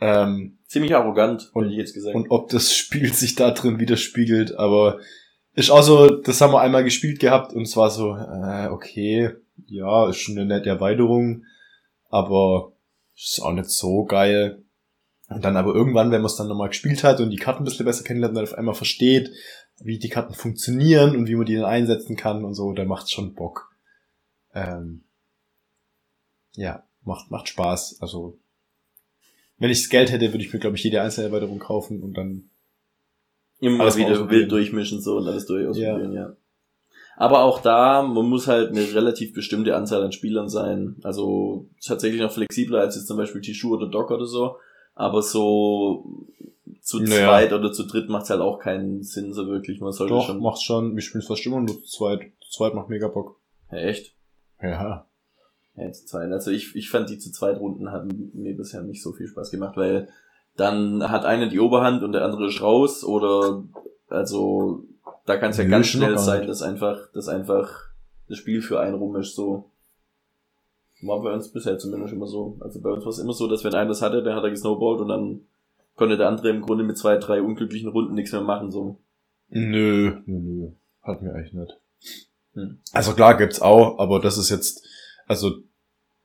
[0.00, 2.14] Ähm, Ziemlich arrogant, Und- ich jetzt gesagt.
[2.16, 4.98] und ob das Spiel sich da drin widerspiegelt, aber
[5.54, 9.30] ist auch so, das haben wir einmal gespielt gehabt und es war so, äh, okay,
[9.66, 11.44] ja, ist schon eine nette Erweiterung,
[12.10, 12.72] aber
[13.16, 14.63] ist auch nicht so geil.
[15.28, 17.64] Und dann aber irgendwann, wenn man es dann nochmal gespielt hat und die Karten ein
[17.64, 19.30] bisschen besser kennenlernt und dann auf einmal versteht,
[19.80, 23.10] wie die Karten funktionieren und wie man die dann einsetzen kann und so, dann macht's
[23.10, 23.74] schon Bock.
[24.54, 25.02] Ähm,
[26.54, 27.98] ja, macht, macht Spaß.
[28.00, 28.38] Also,
[29.58, 32.14] wenn ich das Geld hätte, würde ich mir, glaube ich, jede einzelne Erweiterung kaufen und
[32.14, 32.50] dann
[33.60, 36.36] Immer alles wieder wild durchmischen so und alles durch ausprobieren, ja.
[37.16, 40.96] Aber auch da, man muss halt eine relativ bestimmte Anzahl an Spielern sein.
[41.04, 44.56] Also tatsächlich noch flexibler als jetzt zum Beispiel Tishu oder Doc oder so.
[44.94, 46.26] Aber so
[46.80, 47.26] zu Naja.
[47.28, 49.80] zweit oder zu dritt macht's halt auch keinen Sinn so wirklich.
[49.80, 50.40] Man sollte Doch, schon.
[50.40, 50.94] macht's schon.
[50.94, 52.20] Wir spielen fast immer nur zu zweit.
[52.40, 53.40] Zu zweit macht mega Bock.
[53.70, 54.14] Ja, echt?
[54.62, 55.06] Ja.
[55.76, 56.30] Ja, zu zweit.
[56.30, 59.50] Also ich, ich fand die zu zweit Runden hatten mir bisher nicht so viel Spaß
[59.50, 60.08] gemacht, weil
[60.56, 63.64] dann hat einer die Oberhand und der andere ist raus oder
[64.08, 64.84] also
[65.26, 67.88] da kann es ja ganz schnell sein, dass einfach, dass einfach
[68.28, 69.70] das Spiel für einen rum ist so.
[71.06, 72.56] War bei uns bisher zumindest immer so.
[72.60, 74.50] Also bei uns war es immer so, dass wenn einer das hatte, dann hat er
[74.50, 75.40] gesnowballt und dann
[75.96, 78.98] konnte der andere im Grunde mit zwei, drei unglücklichen Runden nichts mehr machen, so.
[79.48, 80.70] Nö, nö, nö.
[81.02, 81.78] Hat mir eigentlich nicht.
[82.54, 82.78] Hm.
[82.92, 84.86] Also klar gibt's auch, aber das ist jetzt,
[85.26, 85.52] also,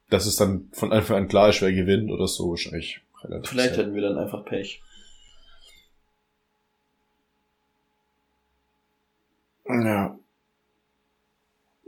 [0.09, 3.49] das ist dann von Anfang an klar, ist, wer gewinnt oder so, ist eigentlich relativ
[3.49, 4.81] Vielleicht hätten wir dann einfach Pech.
[9.65, 10.17] Ja.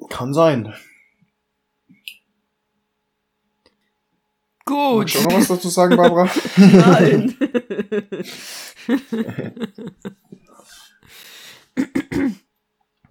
[0.10, 0.74] Kann sein.
[4.72, 5.00] Gut.
[5.00, 6.30] Magst du noch was dazu sagen, Barbara?
[6.56, 7.38] Nein.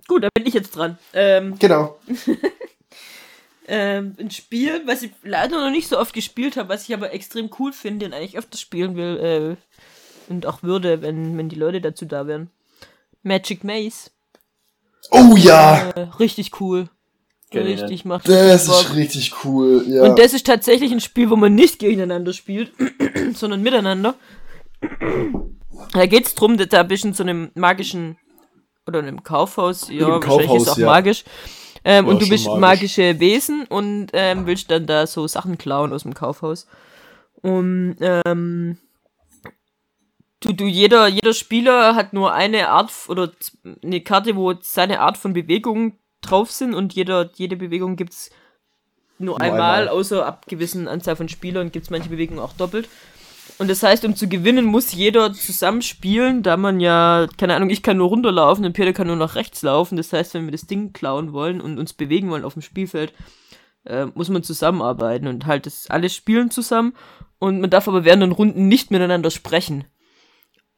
[0.09, 0.99] Gut, da bin ich jetzt dran.
[1.13, 1.99] Ähm, genau.
[3.69, 7.13] ähm, ein Spiel, was ich leider noch nicht so oft gespielt habe, was ich aber
[7.13, 11.57] extrem cool finde und eigentlich öfters spielen will äh, und auch würde, wenn, wenn die
[11.57, 12.51] Leute dazu da wären.
[13.23, 14.11] Magic Maze.
[15.11, 15.91] Oh ja!
[15.91, 16.89] Äh, richtig cool.
[17.55, 18.97] Richtig, macht Das richtig ist Bock.
[18.97, 20.03] richtig cool, ja.
[20.05, 22.73] Und das ist tatsächlich ein Spiel, wo man nicht gegeneinander spielt,
[23.35, 24.15] sondern miteinander.
[25.93, 28.17] Da geht's drum, dass da bist du in so einem magischen
[28.87, 30.87] oder in einem Kaufhaus, ja, einem wahrscheinlich ist Kaufhaus, auch ja.
[30.87, 31.25] magisch.
[31.85, 32.61] Ähm, Ja, und du bist magisch.
[32.61, 36.67] magische Wesen und ähm, willst dann da so Sachen klauen aus dem Kaufhaus.
[37.43, 38.79] Und ähm,
[40.43, 43.31] Du, du, jeder, jeder Spieler hat nur eine Art oder
[43.85, 48.31] eine Karte, wo seine Art von Bewegung drauf sind und jeder, jede Bewegung gibt's
[49.19, 49.89] nur, Nur einmal, einmal.
[49.89, 52.89] außer ab gewissen Anzahl von Spielern gibt's manche Bewegungen auch doppelt.
[53.59, 57.69] Und das heißt, um zu gewinnen, muss jeder zusammen spielen, da man ja, keine Ahnung,
[57.69, 59.97] ich kann nur runterlaufen und Peter kann nur nach rechts laufen.
[59.97, 63.13] Das heißt, wenn wir das Ding klauen wollen und uns bewegen wollen auf dem Spielfeld,
[63.85, 66.95] äh, muss man zusammenarbeiten und halt das alles spielen zusammen.
[67.39, 69.85] Und man darf aber während den Runden nicht miteinander sprechen.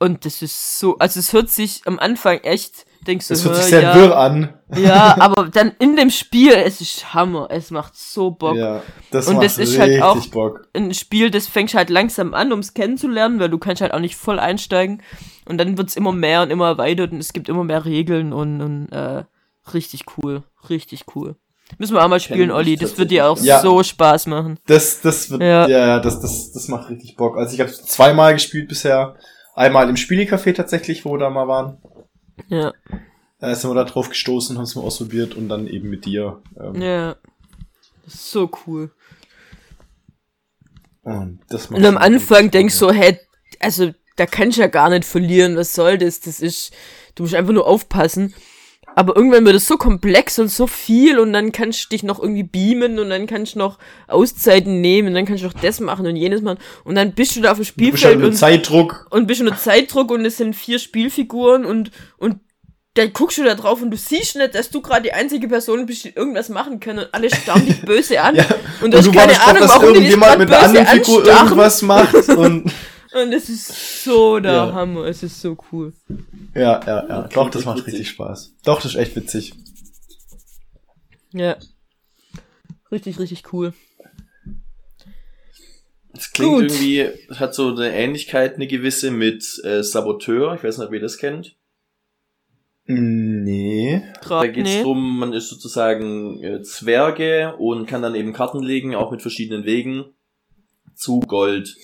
[0.02, 3.56] Und das ist so, also es hört sich am Anfang echt, denkst du, Das hört
[3.56, 4.52] sich sehr ja, wirr an.
[4.74, 8.56] ja, aber dann in dem Spiel, es ist Hammer, es macht so Bock.
[8.56, 8.82] Ja,
[9.12, 10.66] das Und macht das ist halt auch- Bock.
[10.74, 14.00] Ein Spiel, das fängst halt langsam an, um es kennenzulernen, weil du kannst halt auch
[14.00, 15.02] nicht voll einsteigen.
[15.48, 18.60] Und dann wird's immer mehr und immer erweitert und es gibt immer mehr Regeln und,
[18.60, 19.22] und äh,
[19.72, 21.36] richtig cool, richtig cool.
[21.78, 22.76] Müssen wir auch mal spielen, Olli.
[22.76, 23.60] Das wird dir auch Ja.
[23.60, 24.58] so Spaß machen.
[24.66, 25.66] Das, das wird, Ja.
[25.68, 27.36] ja, ja, das, das, das macht richtig Bock.
[27.38, 29.14] Also ich habe zweimal gespielt bisher.
[29.54, 31.78] Einmal im Spielecafé tatsächlich, wo wir da mal waren.
[32.48, 32.72] Ja,
[33.38, 36.42] Da sind wir da drauf gestoßen, haben es mal ausprobiert und dann eben mit dir.
[36.58, 37.16] Ähm, ja.
[38.06, 38.90] So cool.
[41.02, 43.18] Und, das Und am Anfang denkst du, hey,
[43.60, 46.20] also da kannst du ja gar nicht verlieren, was soll das?
[46.20, 46.72] Das ist,
[47.14, 48.34] du musst einfach nur aufpassen.
[48.94, 52.20] Aber irgendwann wird es so komplex und so viel und dann kannst du dich noch
[52.20, 53.78] irgendwie beamen und dann kannst du noch
[54.08, 57.36] Auszeiten nehmen und dann kannst du noch das machen und jenes machen und dann bist
[57.36, 59.06] du da auf dem Spielfeld unter und, Zeitdruck.
[59.10, 62.40] und bist unter Zeitdruck und es sind vier Spielfiguren und, und
[62.94, 65.86] dann guckst du da drauf und du siehst nicht, dass du gerade die einzige Person
[65.86, 68.36] bist, die irgendwas machen kann und alle starren dich böse an.
[68.36, 68.44] Ja.
[68.82, 71.46] Und du hast keine Ahnung, dass warum irgendjemand mit einer anderen Figur anstarren.
[71.46, 72.28] irgendwas macht.
[72.28, 72.70] Und
[73.14, 74.72] Und es ist so der Ja.
[74.72, 75.92] Hammer, es ist so cool.
[76.54, 77.22] ja, ja, ja.
[77.28, 77.92] Doch, das macht witzig.
[77.94, 78.54] richtig Spaß.
[78.64, 79.52] Doch, das ist echt witzig.
[81.32, 81.56] Ja.
[82.90, 83.74] Richtig, richtig cool.
[86.14, 86.62] Es klingt Gut.
[86.64, 90.54] irgendwie, es hat so eine Ähnlichkeit, eine gewisse mit äh, Saboteur.
[90.54, 91.56] Ich weiß nicht, ob ihr das kennt.
[92.84, 94.02] Nee.
[94.14, 94.82] Da Grad, geht es nee.
[94.82, 99.64] drum, man ist sozusagen äh, Zwerge und kann dann eben Karten legen, auch mit verschiedenen
[99.64, 100.04] Wegen,
[100.94, 101.74] zu Gold.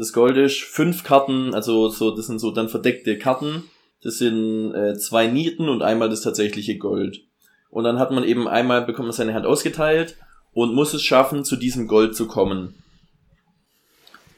[0.00, 3.64] Das Gold ist fünf Karten, also so, das sind so dann verdeckte Karten.
[4.02, 7.20] Das sind äh, zwei Nieten und einmal das tatsächliche Gold.
[7.68, 10.16] Und dann hat man eben einmal, bekommt man seine Hand ausgeteilt
[10.54, 12.76] und muss es schaffen, zu diesem Gold zu kommen.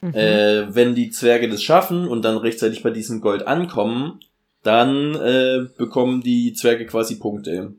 [0.01, 0.15] Mhm.
[0.15, 4.19] Äh, wenn die Zwerge das schaffen und dann rechtzeitig bei diesem Gold ankommen,
[4.65, 7.73] dann äh, bekommen die Zwerge quasi Punkte.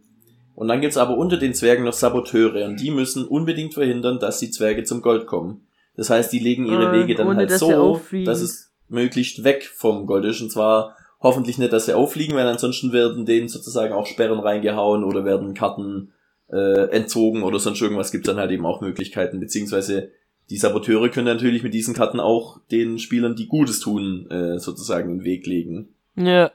[0.56, 4.40] Und dann gibt's aber unter den Zwergen noch Saboteure und die müssen unbedingt verhindern, dass
[4.40, 5.68] die Zwerge zum Gold kommen.
[5.96, 9.44] Das heißt, die legen ihre Ah, Wege dann ohne halt dass so, dass es möglichst
[9.44, 10.42] weg vom Gold ist.
[10.42, 15.04] Und zwar hoffentlich nicht, dass sie auffliegen, weil ansonsten werden denen sozusagen auch Sperren reingehauen
[15.04, 16.12] oder werden Karten
[16.52, 20.12] äh, entzogen oder sonst irgendwas gibt dann halt eben auch Möglichkeiten, beziehungsweise
[20.50, 25.10] die Saboteure können natürlich mit diesen Karten auch den Spielern, die Gutes tun, äh, sozusagen
[25.10, 25.90] den Weg legen.
[26.16, 26.52] Ja.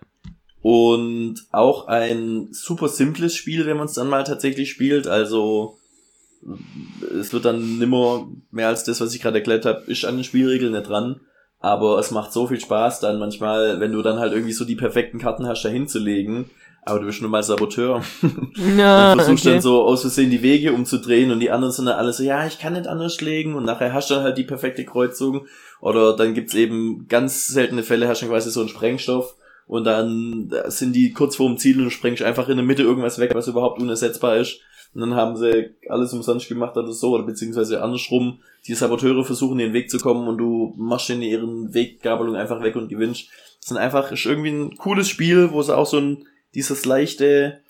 [0.61, 5.07] Und auch ein super simples Spiel, wenn man es dann mal tatsächlich spielt.
[5.07, 5.78] Also
[7.20, 10.24] es wird dann nimmer mehr als das, was ich gerade erklärt habe, ist an den
[10.24, 11.20] Spielregeln nicht dran.
[11.61, 14.76] Aber es macht so viel Spaß dann manchmal, wenn du dann halt irgendwie so die
[14.76, 16.51] perfekten Karten hast, da hinzulegen.
[16.84, 18.03] Aber du bist nur mal Saboteur.
[18.76, 19.55] Ja, und versuchst okay.
[19.55, 22.46] dann so aus Versehen die Wege umzudrehen und die anderen sind dann alle so, ja,
[22.46, 25.46] ich kann nicht anders legen und nachher hast du dann halt die perfekte Kreuzung.
[25.80, 29.36] Oder dann gibt's eben ganz seltene Fälle, hast du quasi so einen Sprengstoff
[29.66, 33.18] und dann sind die kurz vorm Ziel und du sprengst einfach in der Mitte irgendwas
[33.18, 34.61] weg, was überhaupt unersetzbar ist.
[34.95, 39.59] Und dann haben sie alles umsonst gemacht oder so, oder beziehungsweise andersrum, die Saboteure versuchen
[39.59, 43.28] den Weg zu kommen und du machst in ihren Weggabelung einfach weg und gewinnst.
[43.61, 47.61] Das sind einfach, ist irgendwie ein cooles Spiel, wo es auch so ein, dieses leichte,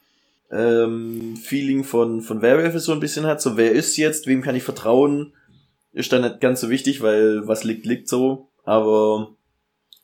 [0.51, 3.41] ähm, Feeling von, von Werwölfe so ein bisschen hat.
[3.41, 4.27] So, wer ist jetzt?
[4.27, 5.33] Wem kann ich vertrauen?
[5.93, 8.49] Ist dann nicht ganz so wichtig, weil was liegt, liegt so.
[8.65, 9.35] Aber,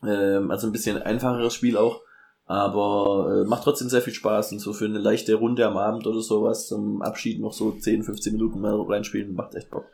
[0.06, 2.00] ähm, also ein bisschen einfacheres Spiel auch.
[2.46, 4.52] Aber äh, macht trotzdem sehr viel Spaß.
[4.52, 8.02] Und so für eine leichte Runde am Abend oder sowas zum Abschied noch so 10,
[8.04, 9.84] 15 Minuten mal reinspielen, macht echt Bock.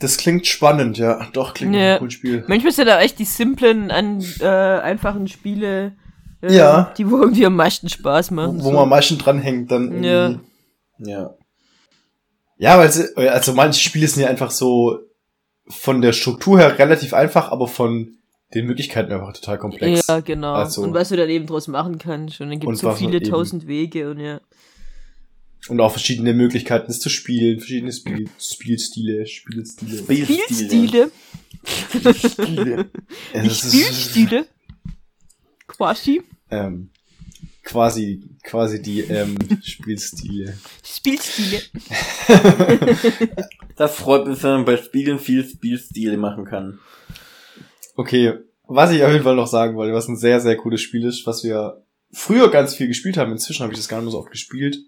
[0.00, 1.26] Das klingt spannend, ja.
[1.32, 1.94] Doch, klingt Ja.
[1.94, 2.44] ein cooles Spiel.
[2.46, 5.96] Manchmal sind da echt die simplen, an, äh, einfachen Spiele,
[6.40, 6.94] äh, Ja.
[6.96, 8.58] die wo irgendwie am meisten Spaß machen.
[8.60, 8.70] Wo so.
[8.72, 10.08] man am meisten dranhängt, dann irgendwie.
[10.08, 10.40] Ja.
[10.98, 11.34] Ja.
[12.58, 14.98] Ja, weil sie, also manche Spiele sind ja einfach so
[15.68, 18.14] von der Struktur her relativ einfach, aber von
[18.54, 20.06] den Möglichkeiten einfach total komplex.
[20.06, 20.54] Ja, genau.
[20.54, 22.40] Also- und was du dann eben draus machen kannst.
[22.40, 24.40] Und dann gibt es so viele eben- tausend Wege und ja.
[25.68, 30.24] Und auch verschiedene Möglichkeiten, es zu spielen, verschiedene Spiel Spielstile, Spielstile.
[30.26, 31.10] Spielstile.
[33.34, 34.46] Das ist- Spielstile.
[35.66, 36.22] Quasi.
[36.50, 36.88] Ähm,
[37.64, 40.56] quasi, quasi die ähm, Spielstile.
[40.82, 41.60] Spielstile.
[43.76, 46.78] Da freut mich, wenn man bei Spielen viel Spielstile machen kann.
[47.98, 48.34] Okay,
[48.68, 51.26] was ich auf jeden Fall noch sagen wollte, was ein sehr, sehr cooles Spiel ist,
[51.26, 51.82] was wir
[52.12, 54.78] früher ganz viel gespielt haben, inzwischen habe ich das gar nicht mehr so oft gespielt,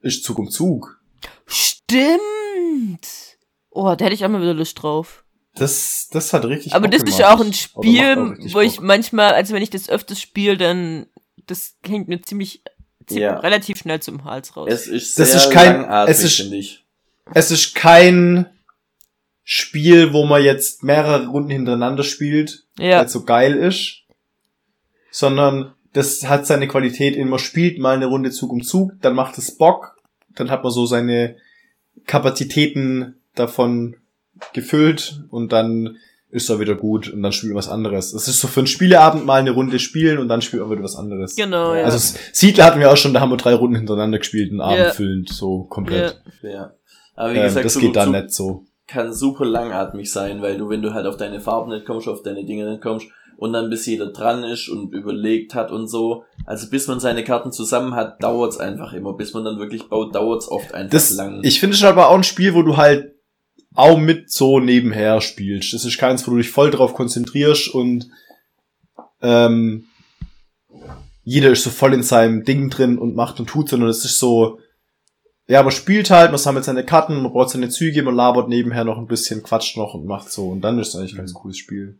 [0.00, 1.00] ist Zug um Zug.
[1.46, 3.06] Stimmt.
[3.70, 5.24] Oh, da hätte ich auch mal wieder Lust drauf.
[5.54, 7.20] Das, das hat richtig Aber Bock das ist gemacht.
[7.20, 8.84] ja auch ein Spiel, auch wo ich Bock.
[8.84, 11.06] manchmal, also wenn ich das öfters spiele, dann
[11.46, 12.62] das hängt mir ziemlich,
[13.06, 13.38] ziemlich Ja.
[13.38, 14.68] relativ schnell zum Hals raus.
[14.70, 16.84] Es ist Das sehr ist kein- es ist- ich.
[17.32, 18.46] Es ist kein
[19.48, 22.98] Spiel, wo man jetzt mehrere Runden hintereinander spielt, ja.
[22.98, 24.02] weil es so geil ist,
[25.12, 29.14] sondern das hat seine Qualität in, man spielt mal eine Runde Zug um Zug, dann
[29.14, 29.98] macht es Bock,
[30.34, 31.36] dann hat man so seine
[32.06, 33.94] Kapazitäten davon
[34.52, 35.96] gefüllt und dann
[36.32, 38.12] ist er wieder gut und dann spielt man was anderes.
[38.14, 40.82] Es ist so für einen Spieleabend mal eine Runde spielen und dann spielt man wieder
[40.82, 41.36] was anderes.
[41.36, 41.84] Genau, ja.
[41.84, 44.78] Also Siedler hatten wir auch schon, da haben wir drei Runden hintereinander gespielt, einen Abend
[44.78, 44.90] Ja.
[44.90, 46.20] füllend, so komplett.
[46.42, 46.72] Ja.
[47.14, 48.65] Aber wie Ähm, gesagt, das so, geht da nicht so.
[48.86, 52.22] Kann super langatmig sein, weil du, wenn du halt auf deine Farben nicht kommst, auf
[52.22, 53.06] deine Dinge nicht kommst
[53.36, 56.24] und dann bis jeder dran ist und überlegt hat und so.
[56.44, 59.14] Also bis man seine Karten zusammen hat, dauert's einfach immer.
[59.14, 61.40] Bis man dann wirklich baut, dauert's oft einfach Das, lang.
[61.42, 63.14] ich finde es aber auch ein Spiel, wo du halt
[63.74, 65.74] auch mit so nebenher spielst.
[65.74, 68.08] Das ist keins, wo du dich voll drauf konzentrierst und
[69.20, 69.84] ähm,
[71.24, 74.18] jeder ist so voll in seinem Ding drin und macht und tut, sondern es ist
[74.18, 74.60] so,
[75.48, 78.84] ja, man spielt halt, man sammelt seine Karten, man braucht seine Züge, man labert nebenher
[78.84, 81.34] noch ein bisschen, quatscht noch und macht so und dann ist es eigentlich ein ganz
[81.34, 81.98] cooles Spiel.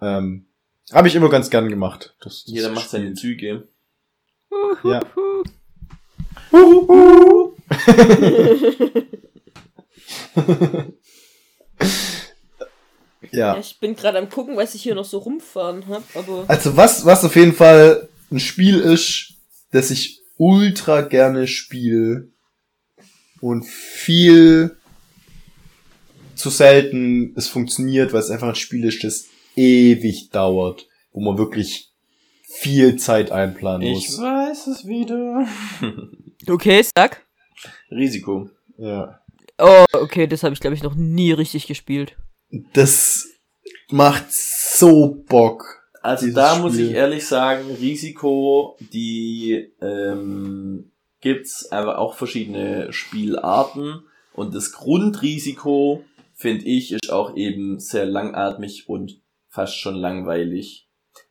[0.00, 0.46] Ähm,
[0.92, 2.14] Habe ich immer ganz gern gemacht.
[2.20, 3.14] Das, das Jeder macht seine.
[3.14, 3.68] Züge.
[4.82, 5.00] Ja.
[13.30, 13.58] Ja, ja.
[13.58, 17.06] ich bin gerade am gucken, was ich hier noch so rumfahren habe, aber Also was,
[17.06, 19.34] was auf jeden Fall ein Spiel ist,
[19.70, 22.31] das ich ultra gerne spiele
[23.42, 24.76] und viel
[26.36, 29.26] zu selten es funktioniert, weil es einfach ein Spiel ist, das
[29.56, 31.90] ewig dauert, wo man wirklich
[32.44, 34.20] viel Zeit einplanen Ich muss.
[34.20, 35.46] weiß es wieder.
[36.48, 37.26] okay, sag.
[37.90, 38.48] Risiko.
[38.78, 39.20] Ja.
[39.58, 42.16] Oh, okay, das habe ich glaube ich noch nie richtig gespielt.
[42.72, 43.26] Das
[43.90, 45.82] macht so Bock.
[46.00, 46.90] Also da muss Spiel.
[46.90, 50.91] ich ehrlich sagen, Risiko, die ähm,
[51.22, 54.02] gibt's aber auch verschiedene Spielarten
[54.34, 56.04] und das Grundrisiko
[56.34, 60.88] finde ich ist auch eben sehr langatmig und fast schon langweilig.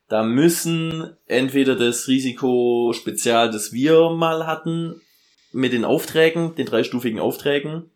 [0.07, 5.01] Da müssen entweder das Risiko Spezial, das wir mal hatten,
[5.53, 7.91] mit den Aufträgen, den dreistufigen Aufträgen,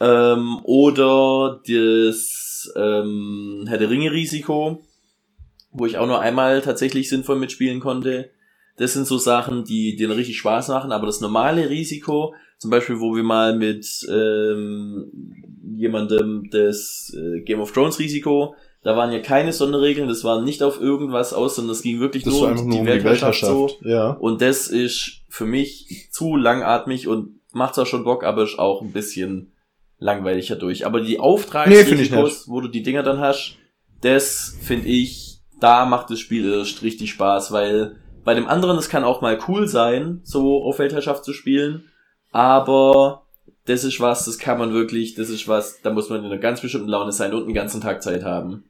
[0.00, 4.82] ähm, oder das ähm, Herr der Ringe Risiko,
[5.70, 8.30] wo ich auch nur einmal tatsächlich sinnvoll mitspielen konnte.
[8.82, 12.98] Das sind so Sachen, die denen richtig Spaß machen, aber das normale Risiko, zum Beispiel,
[12.98, 15.06] wo wir mal mit ähm,
[15.76, 20.64] jemandem das äh, Game of Thrones Risiko, da waren ja keine Sonderregeln, das war nicht
[20.64, 23.40] auf irgendwas aus, sondern es ging wirklich Das nur um einfach die, nur um Weltherrschaft
[23.40, 23.70] so.
[23.82, 24.10] Ja.
[24.10, 28.82] Und das ist für mich zu langatmig und macht zwar schon Bock, aber ist auch
[28.82, 29.52] ein bisschen
[29.98, 30.84] langweilig dadurch.
[30.86, 33.58] Aber die Nee, Auftragsrisikos, wo du die Dinger dann hast,
[34.00, 38.88] das finde ich, da macht das Spiel erst richtig Spaß, weil bei dem anderen, es
[38.88, 41.84] kann auch mal cool sein, so auf Weltherrschaft zu spielen,
[42.30, 43.22] aber
[43.66, 46.38] das ist was, das kann man wirklich, das ist was, da muss man in einer
[46.38, 48.64] ganz bestimmten Laune sein und einen ganzen Tag Zeit haben.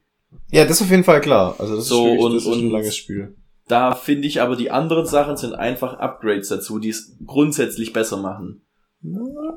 [0.51, 1.55] Ja, das ist auf jeden Fall klar.
[1.59, 3.35] Also das So, ist, wirklich, und- das ist ein und- langes Spiel.
[3.67, 8.17] Da finde ich aber die anderen Sachen sind einfach Upgrades dazu, die es grundsätzlich besser
[8.17, 8.61] machen.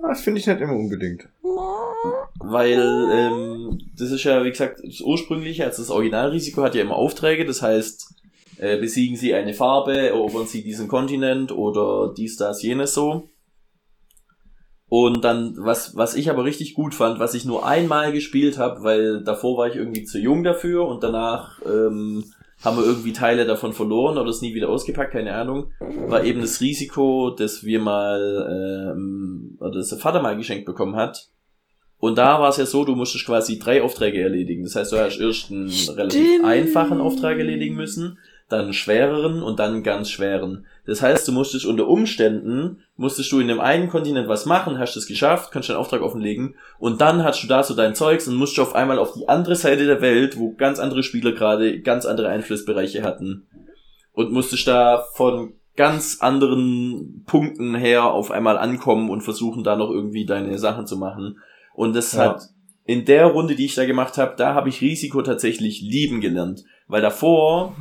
[0.03, 1.29] Das finde ich nicht immer unbedingt.
[2.39, 2.79] Weil
[3.13, 7.45] ähm, das ist ja, wie gesagt, das ursprüngliche, also das Originalrisiko hat ja immer Aufträge,
[7.45, 8.15] das heißt,
[8.59, 13.29] äh, besiegen sie eine Farbe, erobern sie diesen Kontinent oder dies, das, jenes so.
[14.89, 18.85] Und dann, was, was ich aber richtig gut fand, was ich nur einmal gespielt habe,
[18.85, 22.25] weil davor war ich irgendwie zu jung dafür und danach ähm,
[22.65, 26.41] haben wir irgendwie Teile davon verloren oder es nie wieder ausgepackt, keine Ahnung, war eben
[26.41, 31.31] das Risiko, dass wir mal, ähm, oder dass der Vater mal geschenkt bekommen hat.
[31.99, 34.65] Und da war es ja so, du musstest quasi drei Aufträge erledigen.
[34.65, 36.45] Das heißt, du hast erst einen relativ Stimmt.
[36.45, 38.19] einfachen Auftrag erledigen müssen,
[38.49, 40.67] dann schwereren und dann ganz schweren.
[40.87, 44.97] Das heißt, du musstest unter Umständen, musstest du in dem einen Kontinent was machen, hast
[44.97, 48.37] es geschafft, kannst deinen Auftrag offenlegen und dann hast du da so dein Zeugs und
[48.37, 51.81] musst du auf einmal auf die andere Seite der Welt, wo ganz andere Spieler gerade
[51.81, 53.47] ganz andere Einflussbereiche hatten
[54.13, 59.91] und musstest da von ganz anderen Punkten her auf einmal ankommen und versuchen da noch
[59.91, 61.39] irgendwie deine Sachen zu machen.
[61.75, 62.21] Und das Ja.
[62.21, 62.43] hat
[62.85, 66.65] in der Runde, die ich da gemacht habe, da habe ich Risiko tatsächlich lieben gelernt.
[66.89, 67.75] Weil davor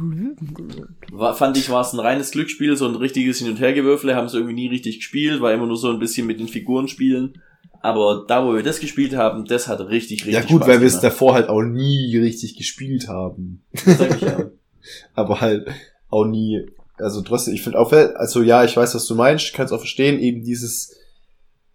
[1.12, 4.28] war, fand ich, war es ein reines Glücksspiel, so ein richtiges Hin- und Hergewürfle, haben
[4.30, 7.34] sie irgendwie nie richtig gespielt, war immer nur so ein bisschen mit den Figuren spielen.
[7.82, 10.80] Aber da, wo wir das gespielt haben, das hat richtig, richtig Ja gut, Spaß weil
[10.82, 13.64] wir es davor halt auch nie richtig gespielt haben.
[13.86, 14.50] Das sag ich ja.
[15.14, 15.68] Aber halt
[16.10, 16.66] auch nie,
[16.98, 19.72] also trotzdem, ich finde auch, also ja, ich weiß, was du meinst, ich kann es
[19.72, 20.96] auch verstehen, eben dieses,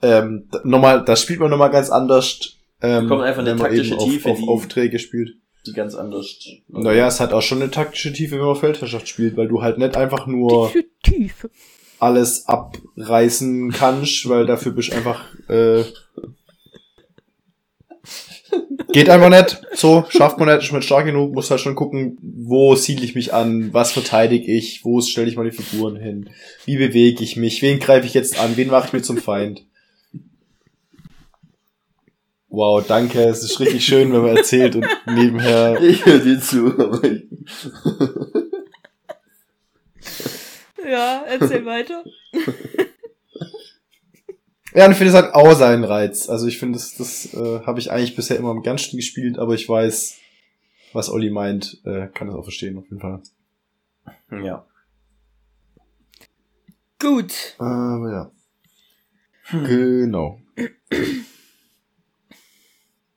[0.03, 3.93] ähm, nochmal, das spielt man nochmal ganz anders, ähm, Kommt einfach eine wenn man taktische
[3.95, 5.37] eben auf, Tiefe, auf die- Aufträge spielt.
[5.67, 6.39] Die ganz anders.
[6.69, 9.79] Naja, es hat auch schon eine taktische Tiefe, wenn man Feldherrschaft spielt, weil du halt
[9.79, 10.73] nicht einfach nur
[11.99, 15.85] alles abreißen kannst, weil dafür bist einfach, äh,
[18.93, 19.61] geht einfach nicht.
[19.75, 23.15] So, schafft man nicht, ist man stark genug, muss halt schon gucken, wo siedle ich
[23.15, 26.31] mich an, was verteidige ich, wo stelle ich meine Figuren hin,
[26.65, 29.67] wie bewege ich mich, wen greife ich jetzt an, wen mache ich mir zum Feind.
[32.51, 36.67] Wow, danke, es ist richtig schön, wenn man erzählt und nebenher Ich höre dir zu,
[36.79, 37.23] aber ich,
[40.85, 42.03] Ja, erzähl weiter.
[44.75, 46.29] Ja, und ich finde, es hat auch seinen Reiz.
[46.29, 49.55] Also ich finde, das, das äh, habe ich eigentlich bisher immer am ganzen gespielt, aber
[49.55, 50.17] ich weiß,
[50.93, 53.23] was Olli meint, äh, kann das auch verstehen, auf jeden Fall.
[54.43, 54.67] ja.
[56.99, 57.33] Gut.
[57.59, 58.31] Aber ja.
[59.53, 60.41] Genau.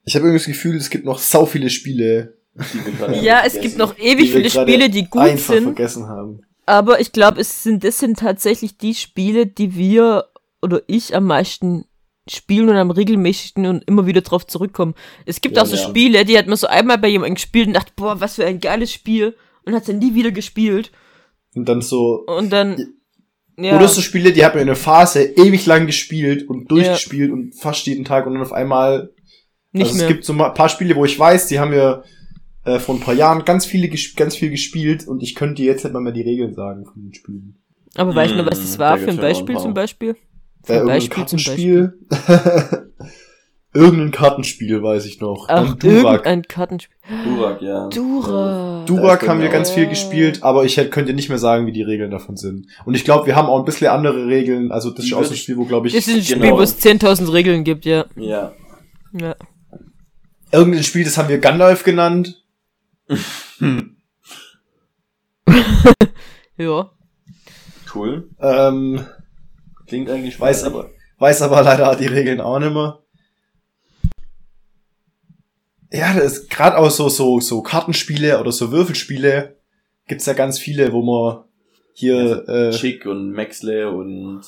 [0.05, 2.37] Ich habe irgendwie das Gefühl, es gibt noch sau viele Spiele,
[3.21, 3.61] Ja, es vergessen.
[3.61, 5.63] gibt noch ewig viele Spiele, die gut einfach sind.
[5.63, 6.41] vergessen haben.
[6.65, 10.25] Aber ich glaube, es sind, das sind tatsächlich die Spiele, die wir
[10.61, 11.85] oder ich am meisten
[12.29, 14.93] spielen und am regelmäßigsten und immer wieder drauf zurückkommen.
[15.25, 15.81] Es gibt Ja, auch so ja.
[15.81, 18.59] Spiele, die hat man so einmal bei jemandem gespielt und dachte, boah, was für ein
[18.61, 19.35] geiles Spiel
[19.65, 20.91] und hat dann nie wieder gespielt.
[21.55, 22.93] Und dann so, Und dann,
[23.57, 27.31] ja, oder so Spiele, die hat man in einer Phase ewig lang gespielt und durchgespielt
[27.31, 29.12] und fast jeden Tag und dann auf einmal
[29.73, 30.07] nicht also mehr.
[30.07, 32.03] es gibt so ein paar Spiele, wo ich weiß, die haben wir
[32.65, 35.83] äh, vor ein paar Jahren ganz viele ganz viel gespielt und ich könnte dir jetzt
[35.83, 37.55] nicht mal mehr die Regeln sagen von den Spielen.
[37.95, 40.15] Aber weißt du noch, was das war für ein ein Beispiel zum Beispiel?
[40.63, 41.93] Für Äh, ein irgendein Beispiel zum Beispiel.
[42.09, 42.89] Kartenspiel.
[43.73, 45.47] irgendein Kartenspiel, weiß ich noch.
[45.49, 46.05] Ach, Durak.
[46.05, 46.95] irgendein Kartenspiel.
[47.25, 47.89] Durak, ja.
[47.89, 48.83] Dura.
[48.85, 51.71] Durak ist haben wir ganz viel gespielt, aber ich hätte, könnte nicht mehr sagen, wie
[51.71, 52.67] die Regeln davon sind.
[52.85, 54.71] Und ich glaube, wir haben auch ein bisschen andere Regeln.
[54.71, 56.57] Also das ist auch so ein Spiel, wo, glaube ich, Das ist ein Spiel, Genau.
[56.57, 58.05] wo es 10.000 Regeln gibt, ja.
[58.15, 58.53] Ja.
[59.19, 59.35] Ja.
[60.53, 62.43] Irgendein Spiel, das haben wir Gandalf genannt.
[66.55, 66.91] Ja.
[67.93, 68.29] Cool.
[68.39, 69.05] Ähm,
[69.87, 72.99] Klingt eigentlich weiß aber, weiß aber leider die Regeln auch nicht mehr.
[75.91, 79.57] Ja, das ist gerade auch so, so, so Kartenspiele oder so Würfelspiele
[80.07, 81.43] gibt's ja ganz viele, wo man
[81.93, 84.43] hier, äh, Chick und Maxle und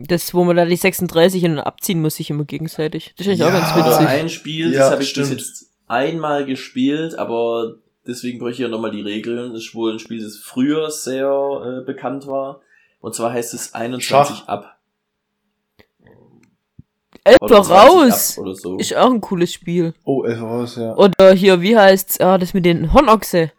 [0.00, 3.14] Das, wo man da die 36 und abziehen muss, sich immer gegenseitig.
[3.16, 3.60] Das ist eigentlich auch Ja.
[3.60, 4.06] ganz witzig.
[4.08, 5.28] ein Spiel, Ja, das habe ich stimmt.
[5.30, 7.74] bis jetzt einmal gespielt, aber
[8.06, 9.52] deswegen bräuchte ich ja nochmal die Regeln.
[9.52, 12.60] Das ist wohl ein Spiel, das früher sehr äh, bekannt war.
[13.00, 14.48] Und zwar heißt es 21 Schach.
[14.48, 14.78] ab.
[17.24, 18.38] Elfer Oder 20 raus!
[18.38, 18.76] ab oder so.
[18.78, 19.94] Ist auch ein cooles Spiel.
[20.04, 20.96] oh, es raus, ja.
[20.96, 22.20] Oder hier, wie heißt's?
[22.20, 23.52] Ah, das mit den Hornochse.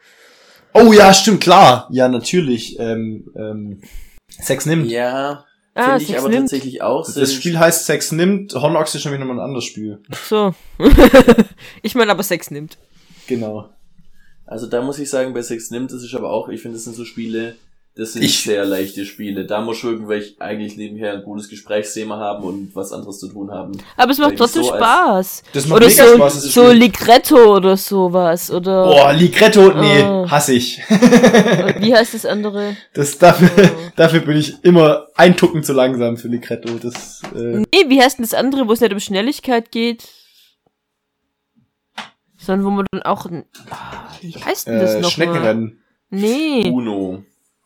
[0.74, 1.88] Oh ja, stimmt, klar.
[1.92, 2.78] Ja, natürlich.
[2.80, 3.82] Ähm, ähm,
[4.28, 4.90] Sex nimmt.
[4.90, 5.46] Ja,
[5.76, 6.42] Ah, finde ich Sex aber nimmt.
[6.44, 7.06] tatsächlich auch.
[7.06, 10.00] Das sind- Spiel heißt Sex nimmt, Hornox ist nämlich nochmal ein anderes Spiel.
[10.30, 10.54] So.
[11.82, 12.78] ich meine aber Sex nimmt.
[13.28, 13.70] Genau.
[14.46, 16.84] Also da muss ich sagen, bei Sex nimmt, das ist aber auch, ich finde, das
[16.84, 17.56] sind so Spiele,
[17.96, 19.46] das sind Ich- sehr leichte Spiele.
[19.46, 23.78] Da muss irgendwelche eigentlich nebenher ein gutes Gesprächsthema haben und was anderes zu tun haben.
[23.98, 25.44] Aber es macht trotzdem so Spaß.
[25.54, 26.78] Das macht Oder mega so, Spaß, so Spiel.
[26.80, 28.50] Ligretto oder sowas.
[28.50, 30.26] Oder Boah, Ligretto, nee, Ah.
[30.30, 30.80] hasse ich.
[30.88, 32.76] Wie heißt das andere?
[32.96, 33.92] Das, dafür, Oh.
[33.96, 36.74] dafür bin ich immer ein Tucken zu langsam für Ligretto.
[36.82, 40.08] Das, äh, Nee, wie heißt denn das andere, wo es nicht um Schnelligkeit geht?
[42.38, 43.26] Sondern wo man dann auch.
[43.28, 45.12] ein- Ah, Wie heißt denn das äh, noch?
[45.12, 45.80] Schneckenrennen.
[46.10, 47.24] Nee, Uno.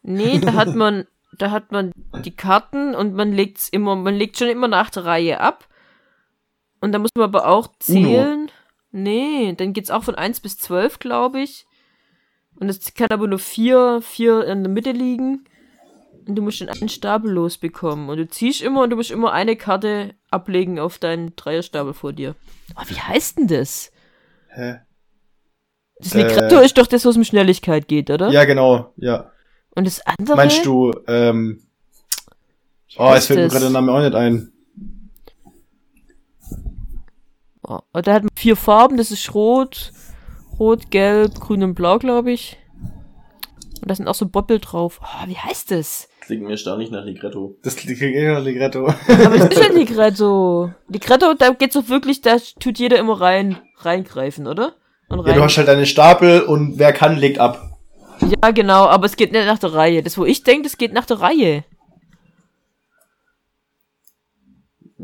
[0.08, 1.05] Nee, da hat man,
[1.38, 1.91] da hat man
[2.24, 5.68] die Karten und man legt's immer, man legt schon immer nach der Reihe ab.
[6.80, 8.51] Und da muss man aber auch zählen.
[8.91, 11.66] Nee, dann geht's auch von 1 bis 12, glaube ich.
[12.60, 15.45] Und es kann aber nur vier, vier in der Mitte liegen.
[16.28, 18.10] Und du musst dann einen Stapel losbekommen.
[18.10, 22.14] Und du ziehst immer und du musst immer eine Karte ablegen auf deinen Dreierstapel vor
[22.14, 22.36] dir.
[22.76, 23.91] Oh, wie heißt denn das?
[24.49, 24.80] Hä?
[25.99, 28.30] Das Äh, Ligretto ist doch das, wo es um Schnelligkeit geht, oder?
[28.30, 29.32] Ja, genau, ja.
[29.78, 30.36] Und das andere?
[30.36, 31.61] Meinst du, ähm,
[32.97, 34.51] oh, jetzt fällt mir gerade der Name auch nicht ein.
[37.61, 39.91] Oh, und da hat man vier Farben, das ist rot,
[40.57, 42.57] rot, gelb, grün und blau, glaube ich.
[43.80, 44.99] Und da sind auch so Boppel drauf.
[45.03, 46.09] Oh, wie heißt das?
[46.21, 47.55] Klingt mir erstaunlich nach Ligretto.
[47.61, 48.88] Das kriege ich noch Ligretto.
[48.88, 50.73] Aber das ist ja Ligretto.
[50.88, 54.73] Ligretto, da geht's doch wirklich, da tut jeder immer rein, reingreifen, oder?
[55.07, 57.76] Und Ja, du hast halt deine Stapel und wer kann, legt ab.
[58.22, 60.03] Ja, genau, aber es geht nicht nach der Reihe.
[60.03, 61.63] Das, wo ich denke, das geht nach der Reihe.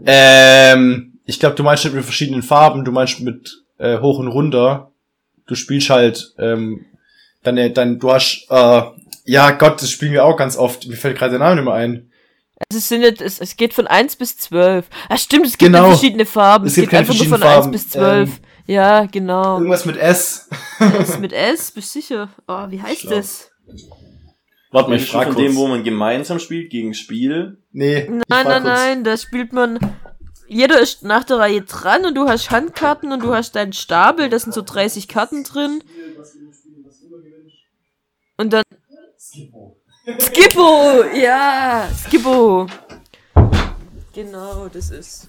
[0.06, 4.28] Ähm, ich glaube, du meinst nicht mit verschiedenen Farben, du meinst mit äh, hoch und
[4.28, 4.92] runter.
[5.46, 6.86] Du spielst halt, ähm,
[7.44, 8.82] dann, äh, dann, du hast, äh,
[9.26, 10.88] ja Gott, das spielen wir auch ganz oft.
[10.88, 12.10] Mir fällt gerade der Name nicht mehr ein.
[12.70, 14.86] Also es, sind nicht, es, es geht von 1 bis 12.
[15.10, 15.90] Ah, stimmt, es gibt Genau.
[15.90, 16.66] verschiedene Farben.
[16.66, 18.28] Es Es, gibt geht keine einfach nur von verschiedenen 1 bis Farben.
[18.28, 18.42] 12.
[18.66, 19.58] ja, genau.
[19.58, 20.50] Irgendwas mit S.
[20.80, 22.30] S mit S, bist du sicher?
[22.48, 23.16] Oh, wie heißt Schlau.
[23.16, 23.52] das?
[24.72, 25.46] Warte mal, ich frage von kurz.
[25.48, 27.58] dem, wo man gemeinsam spielt, gegen Spiel.
[27.72, 28.64] nee, Nein, nein, kurz.
[28.64, 29.80] nein, da spielt man.
[30.48, 34.30] Jeder ist nach der Reihe dran und du hast Handkarten und du hast deinen Stapel,
[34.30, 35.84] da sind so 30 Karten drin.
[38.38, 38.64] Und dann.
[40.20, 41.04] Skippo!
[41.16, 42.68] Ja, Skippo!
[44.14, 45.28] Genau, das ist.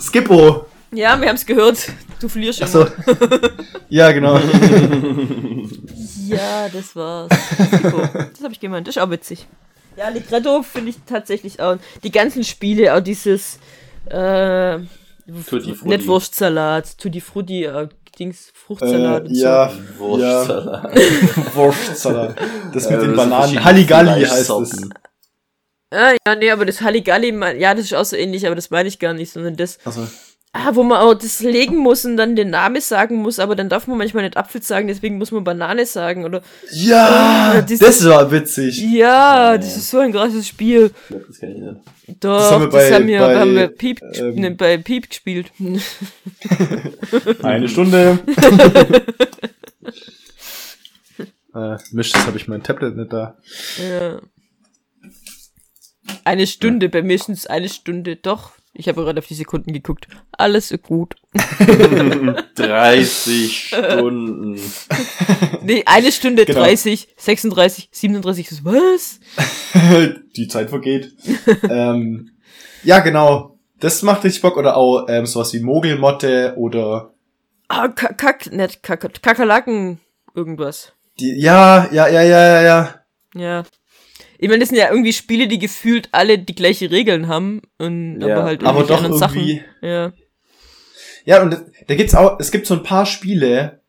[0.00, 0.66] Skippo.
[0.92, 1.90] Ja, wir haben es gehört.
[2.20, 2.66] Du verlierst schon.
[2.68, 2.86] Achso.
[3.88, 4.38] ja, genau.
[6.26, 7.28] Ja, das war's.
[7.28, 8.88] Das habe ich gemeint.
[8.88, 9.46] Das ist auch witzig.
[9.96, 11.76] Ja, Ligretto finde ich tatsächlich auch.
[12.02, 13.58] Die ganzen Spiele, auch dieses.
[14.06, 14.78] Äh,
[15.48, 15.88] Tutti Frutti.
[15.88, 17.88] nicht Wurstsalat, Tutti Frutti, äh,
[18.18, 20.94] Dings, Fruchtsalat äh, und ja, Wurstsalat.
[20.96, 21.54] ja.
[21.54, 22.36] Wurstsalat.
[22.72, 23.64] Das mit den das sind Bananen.
[23.64, 24.88] Halligalli heißt es.
[25.90, 28.70] Ah, ja, nee, aber das Halligalli, mein- ja, das ist auch so ähnlich, aber das
[28.70, 30.06] meine ich gar nicht, sondern das, Also,
[30.56, 33.68] ah, wo man auch das legen muss und dann den Namen sagen muss, aber dann
[33.68, 37.06] darf man manchmal nicht Apfel sagen, deswegen muss man Banane sagen, oder, ja,
[37.56, 38.78] Ah, dieses- das war witzig.
[38.80, 40.90] ja, das ist so ein krasses Spiel.
[41.10, 41.76] Das kenn ich nicht.
[42.24, 45.08] Doch, Das haben wir bei- haben wir, bei, haben wir Piep, ähm, ne, bei Piep
[45.10, 45.50] gespielt.
[47.42, 48.18] Eine Stunde.
[51.54, 53.36] äh, Mist, jetzt habe ich mein Tablet nicht da.
[53.78, 54.20] ja.
[56.24, 58.52] Eine Stunde, bei mir sind es eine Stunde, doch.
[58.76, 60.08] Ich habe gerade auf die Sekunden geguckt.
[60.32, 61.14] Alles ist gut.
[62.56, 64.60] 30 Stunden.
[65.62, 66.60] Nee, eine Stunde Genau.
[66.60, 69.18] 30, 36, 37, so, was?
[70.36, 71.14] Die Zeit vergeht.
[71.70, 72.32] ähm,
[72.82, 73.58] ja, genau.
[73.80, 74.58] Das macht richtig Bock.
[74.58, 77.14] Oder auch ähm, sowas wie Mogelmotte oder
[77.68, 80.00] Ah, Kack, Kack, nicht Kack, Kakerlaken,
[80.34, 80.92] irgendwas.
[81.18, 81.34] die.
[81.40, 82.94] Ja, ja, ja, ja, ja, ja.
[83.34, 83.62] Ja.
[84.44, 87.62] Ich meine, das sind ja irgendwie Spiele, die gefühlt alle die gleiche Regeln haben.
[87.78, 89.60] Und, Ja, aber halt aber doch irgendwie- Sachen.
[89.80, 90.12] Ja.
[91.24, 93.80] Ja, und da gibt's auch, es gibt so ein paar Spiele,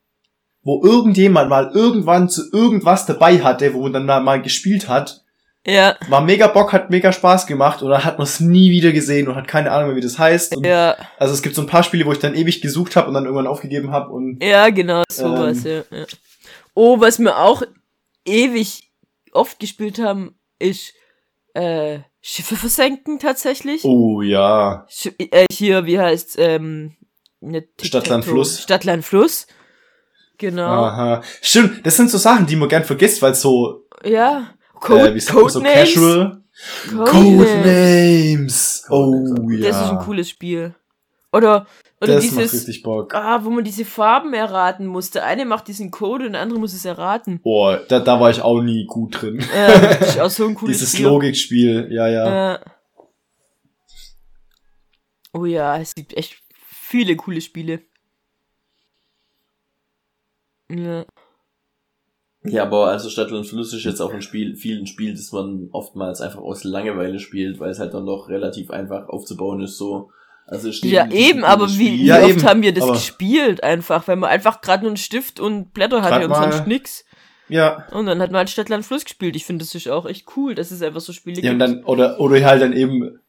[0.63, 5.25] wo irgendjemand mal irgendwann zu irgendwas dabei hatte, wo man dann mal, mal gespielt hat,
[5.67, 8.93] Ja, war mega Bock, hat mega Spaß gemacht und dann hat man es nie wieder
[8.93, 10.55] gesehen und hat keine Ahnung mehr, wie das heißt.
[10.55, 13.09] Und ja, Also es gibt so ein paar Spiele, wo ich dann ewig gesucht habe
[13.09, 15.83] und dann irgendwann aufgegeben habe und ja, genau, sowas, Ähm.
[15.91, 16.05] ja, ja.
[16.75, 17.61] Oh, was wir auch
[18.25, 18.83] ewig
[19.33, 20.93] oft gespielt haben, ist
[21.53, 23.83] äh, Schiffe versenken tatsächlich.
[23.85, 26.95] oh ja, Sch äh, hier, wie heißt ähm,
[27.39, 28.61] nicht Stadtland, Fluss.
[28.61, 29.47] Stadtland Fluss.
[30.37, 30.67] Genau.
[30.67, 31.85] aha, stimmt.
[31.85, 34.39] Das sind so Sachen, die man gern vergisst, weil so, Ja.
[34.73, 35.93] äh, Code, wie sagt man, so Codenames.
[35.93, 36.43] casual.
[36.89, 37.11] Codenames.
[37.11, 38.83] Codenames.
[38.89, 39.69] Oh ja.
[39.69, 40.75] Das ist ein cooles Spiel.
[41.31, 41.67] Oder,
[42.01, 43.13] oder das macht dieses, richtig Bock.
[43.15, 45.11] ah, wo man diese Farben erraten muss.
[45.11, 47.39] Der eine macht diesen Code und der andere muss es erraten.
[47.41, 49.41] Boah, da, da war ich auch nie gut drin.
[49.55, 51.05] Ja, das ist auch so ein cooles Dieses Spiel.
[51.05, 52.35] Logikspiel, ja, ja.
[52.35, 52.59] Ja.
[55.33, 57.81] Oh ja, es gibt echt viele coole Spiele.
[60.69, 61.05] Ja.
[62.43, 65.69] Ja, aber also Stadtland Fluss ist jetzt auch ein Spiel, viel ein Spiel, das man
[65.71, 70.11] oftmals einfach aus Langeweile spielt, weil es halt dann doch relativ einfach aufzubauen ist, so.
[70.47, 74.15] Also Ja, eben, aber wie, Ja, oft eben, haben wir das aber- gespielt einfach, weil
[74.15, 77.03] man einfach gerade nur einen Stift und Blätter hatte und mal- sonst nix.
[77.49, 77.87] Ja.
[77.91, 79.35] Und dann hat man halt Stadtland Fluss gespielt.
[79.35, 81.61] Ich finde, das ist auch echt cool, dass es einfach so Spiele Ja, und gibt.
[81.61, 83.19] dann, oder, oder halt dann eben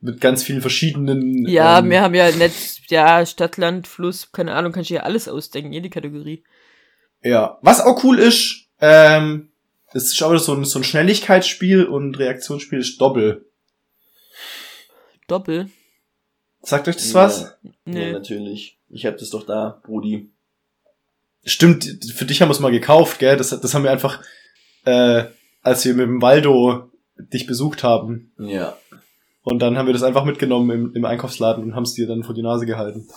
[0.00, 1.46] mit ganz vielen verschiedenen.
[1.46, 5.28] ja, ähm, wir haben ja nicht, ja, Stadtland, Fluss, keine Ahnung, kannst du ja alles
[5.28, 6.42] ausdenken, jede Kategorie.
[7.22, 7.58] Ja.
[7.62, 9.50] Was auch cool ist, ähm,
[9.92, 13.46] das ist auch so ein, so ein Schnelligkeitsspiel und Reaktionsspiel ist Doppel.
[15.26, 15.70] Doppel?
[16.62, 17.14] Sagt euch das Ja.
[17.14, 17.40] was?
[17.62, 18.12] Ja, Nee.
[18.12, 18.78] natürlich.
[18.90, 20.30] Ich hab das doch da, Brudi.
[21.44, 21.84] Stimmt,
[22.14, 23.36] für dich haben wir es mal gekauft, gell?
[23.36, 24.22] Das, das haben wir einfach,
[24.84, 25.24] äh,
[25.62, 28.32] als wir mit dem Waldo dich besucht haben.
[28.38, 28.76] Ja.
[29.42, 32.22] Und dann haben wir das einfach mitgenommen im, im Einkaufsladen und haben es dir dann
[32.22, 33.08] vor die Nase gehalten.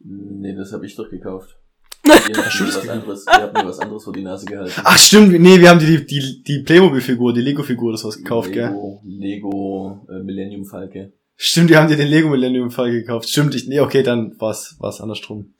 [0.00, 1.56] Nee, das hab ich doch gekauft.
[2.04, 4.72] Ihr habt, mir was anderes, ihr habt mir was anderes vor die Nase gehalten.
[4.84, 8.68] Ach stimmt, nee, wir haben die, die, die Playmobil-Figur, die Lego-Figur, das was gekauft, gell?
[8.68, 11.12] Lego, Lego äh, Millennium Falke.
[11.40, 13.30] Stimmt, die haben dir den Lego Millennium Fall gekauft.
[13.30, 15.54] Stimmt, ich, nee, okay, dann war's, war's andersrum.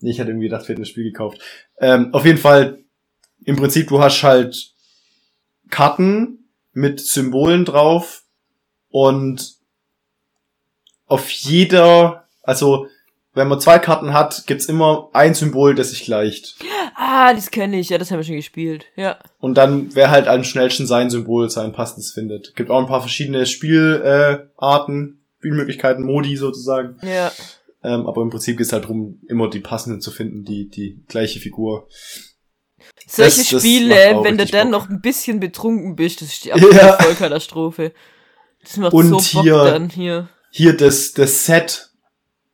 [0.00, 1.38] Nee, ich hatte irgendwie gedacht, wir hätten das Spiel gekauft.
[1.78, 2.82] Ähm, auf jeden Fall,
[3.44, 4.72] im Prinzip, du hast halt
[5.68, 8.24] Karten mit Symbolen drauf
[8.88, 9.56] und
[11.04, 12.86] auf jeder, also,
[13.34, 16.56] wenn man zwei Karten hat, gibt's immer ein Symbol, das sich gleicht.
[16.96, 18.86] Ah, das kenne ich, ja, das haben wir schon gespielt.
[18.96, 19.18] Ja.
[19.38, 22.54] Und dann, wer halt am schnellsten sein Symbol, sein passendes findet.
[22.56, 25.16] Gibt auch ein paar verschiedene Spielarten.
[25.16, 25.20] Äh.
[25.40, 26.98] Spielmöglichkeiten, Modi sozusagen.
[27.02, 27.32] Ja.
[27.82, 31.02] Ähm, aber im Prinzip geht es halt darum, immer die passenden zu finden, die, die
[31.08, 31.88] gleiche Figur.
[33.06, 34.82] Solche Das- das Spiele, wenn du dann Bock.
[34.82, 36.92] noch ein bisschen betrunken bist, das ist die absolute Ja.
[37.00, 37.92] Vollkatastrophe.
[38.62, 40.28] Das macht Und so Bock hier- dann hier.
[40.50, 41.89] Hier das, das Set,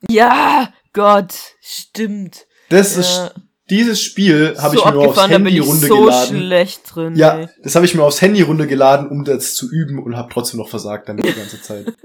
[0.09, 2.47] Ja, Gott, stimmt.
[2.68, 3.01] das ja.
[3.01, 3.34] ist,
[3.70, 6.36] dieses Spiel habe so ich mir nur aufs Handy ich so runtergeladen.
[6.36, 7.16] schlecht drin.
[7.16, 7.49] Ja, ey.
[7.62, 10.68] das habe ich mir aufs Handy runtergeladen, um das zu üben und habe trotzdem noch
[10.68, 11.86] versagt damit die ganze Zeit.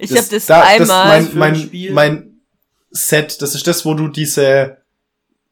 [0.00, 1.18] Ich habe das da- einmal.
[1.22, 1.92] Das für ein mein, Spiel?
[1.92, 2.40] mein, mein
[2.90, 4.78] Set, das ist das, wo du diese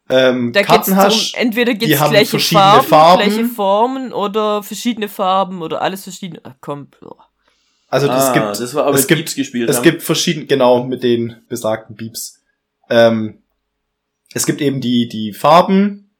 [0.08, 1.34] ähm, da geht's Karten darum, hast.
[1.34, 3.22] entweder die gibt's haben gleiche verschiedene Farben, Farben.
[3.24, 6.40] gleiche Formen oder verschiedene Farben oder alles verschiedene.
[6.44, 6.88] Ach, komm.
[7.00, 7.25] boah.
[7.96, 9.82] Also ah, gibt, das war aber es gibt- gespielt es haben.
[9.82, 12.42] gibt verschiedene, genau, mit den besagten Beeps.
[12.90, 13.42] Ähm,
[14.34, 16.10] es gibt eben die, die Farben,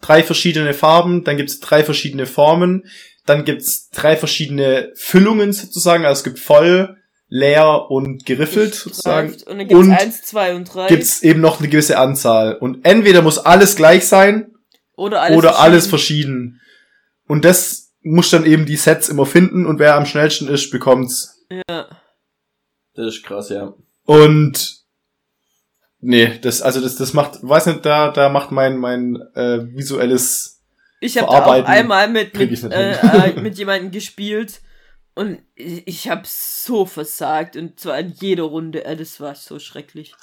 [0.00, 2.86] drei verschiedene Farben, dann gibt's drei verschiedene Formen,
[3.26, 6.96] dann gibt's drei verschiedene Füllungen sozusagen, also es gibt voll,
[7.28, 9.32] leer und geriffelt sozusagen.
[9.32, 10.88] Und dann gibt's Und eins, zwei und drei.
[10.88, 12.54] Gibt's eben noch eine gewisse Anzahl.
[12.54, 14.52] Und entweder muss alles gleich sein
[14.96, 16.60] oder alles oder alles verschieden.
[16.60, 16.60] verschieden.
[17.26, 21.44] Und das muss dann eben die Sets immer finden und wer am schnellsten ist, bekommt's.
[21.50, 21.88] Ja.
[22.94, 23.74] Das ist krass, ja.
[24.04, 24.84] Und
[26.00, 30.62] nee, das also das das macht, weiß nicht, da da macht mein mein äh, visuelles
[31.00, 34.60] Ich habe auch einmal mit, mit, äh, äh, mit jemandem gespielt
[35.14, 38.84] und ich, ich habe so versagt und zwar in jeder Runde.
[38.84, 40.14] Äh, das war so schrecklich.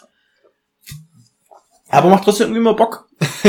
[1.90, 3.10] aber macht trotzdem irgendwie immer Bock.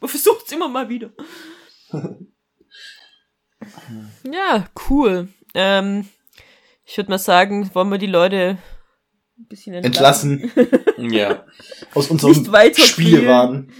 [0.00, 1.10] Man versucht's immer mal wieder.
[4.32, 5.28] ja, cool.
[5.54, 6.06] Ähm,
[6.84, 8.58] ich würde mal sagen, wollen wir die Leute
[9.38, 10.50] ein bisschen entlassen.
[10.54, 11.44] Entlassen Ja.
[11.94, 12.34] aus unserem
[12.74, 13.70] Spielwahn.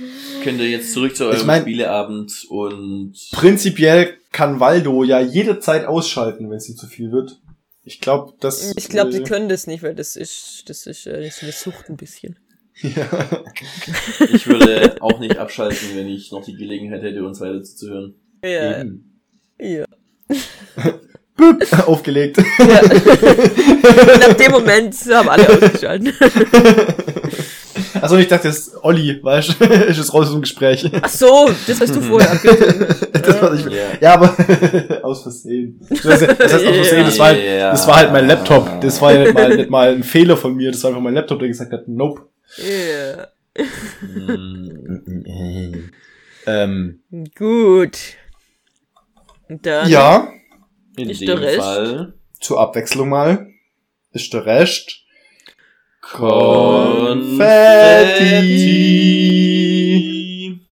[0.42, 5.86] Könnt ihr jetzt zurück zu eurem Ich mein- Spieleabend und Prinzipiell kann Waldo ja jederzeit
[5.86, 7.40] ausschalten, wenn es ihm zu viel wird.
[7.84, 11.06] Ich glaube, das Ich glaube, äh, die können das nicht, weil das ist, das ist,
[11.06, 12.38] äh, das ist eine Sucht ein bisschen.
[12.82, 13.08] ja.
[14.34, 18.14] ich würde auch nicht abschalten, wenn ich noch die Gelegenheit hätte, uns weiter zuzuhören.
[18.44, 18.80] Ja.
[18.82, 19.15] Eben.
[19.58, 19.84] Ja.
[21.86, 22.38] aufgelegt.
[22.58, 22.80] ja.
[24.14, 26.14] Und ab dem Moment haben alle ausgeschaltet.
[28.00, 30.88] Also ich dachte, das ist Olli, weißt du, ist jetzt raus aus dem Gespräch.
[31.02, 32.38] Ach so, das hast du vorher.
[33.12, 33.82] Das war nicht, Ja.
[34.00, 34.34] ja, aber
[35.04, 35.80] aus Versehen.
[35.88, 38.80] Das heißt, das heißt aus Versehen, das war, halt, das war halt mein Laptop.
[38.80, 40.72] Das war ja nicht mal, nicht mal ein Fehler von mir.
[40.72, 42.22] Das war einfach mein Laptop, der gesagt hat, nope.
[42.58, 43.28] Ja.
[46.46, 47.00] Ähm,
[47.36, 47.98] Gut.
[49.48, 49.88] Dann.
[49.88, 50.32] ja,
[50.96, 51.58] In Ist dem der Rest?
[51.60, 53.48] Fall zur Abwechslung mal
[54.12, 55.04] ist der Rest
[56.00, 57.36] Konfetti.
[58.26, 60.15] Konfetti.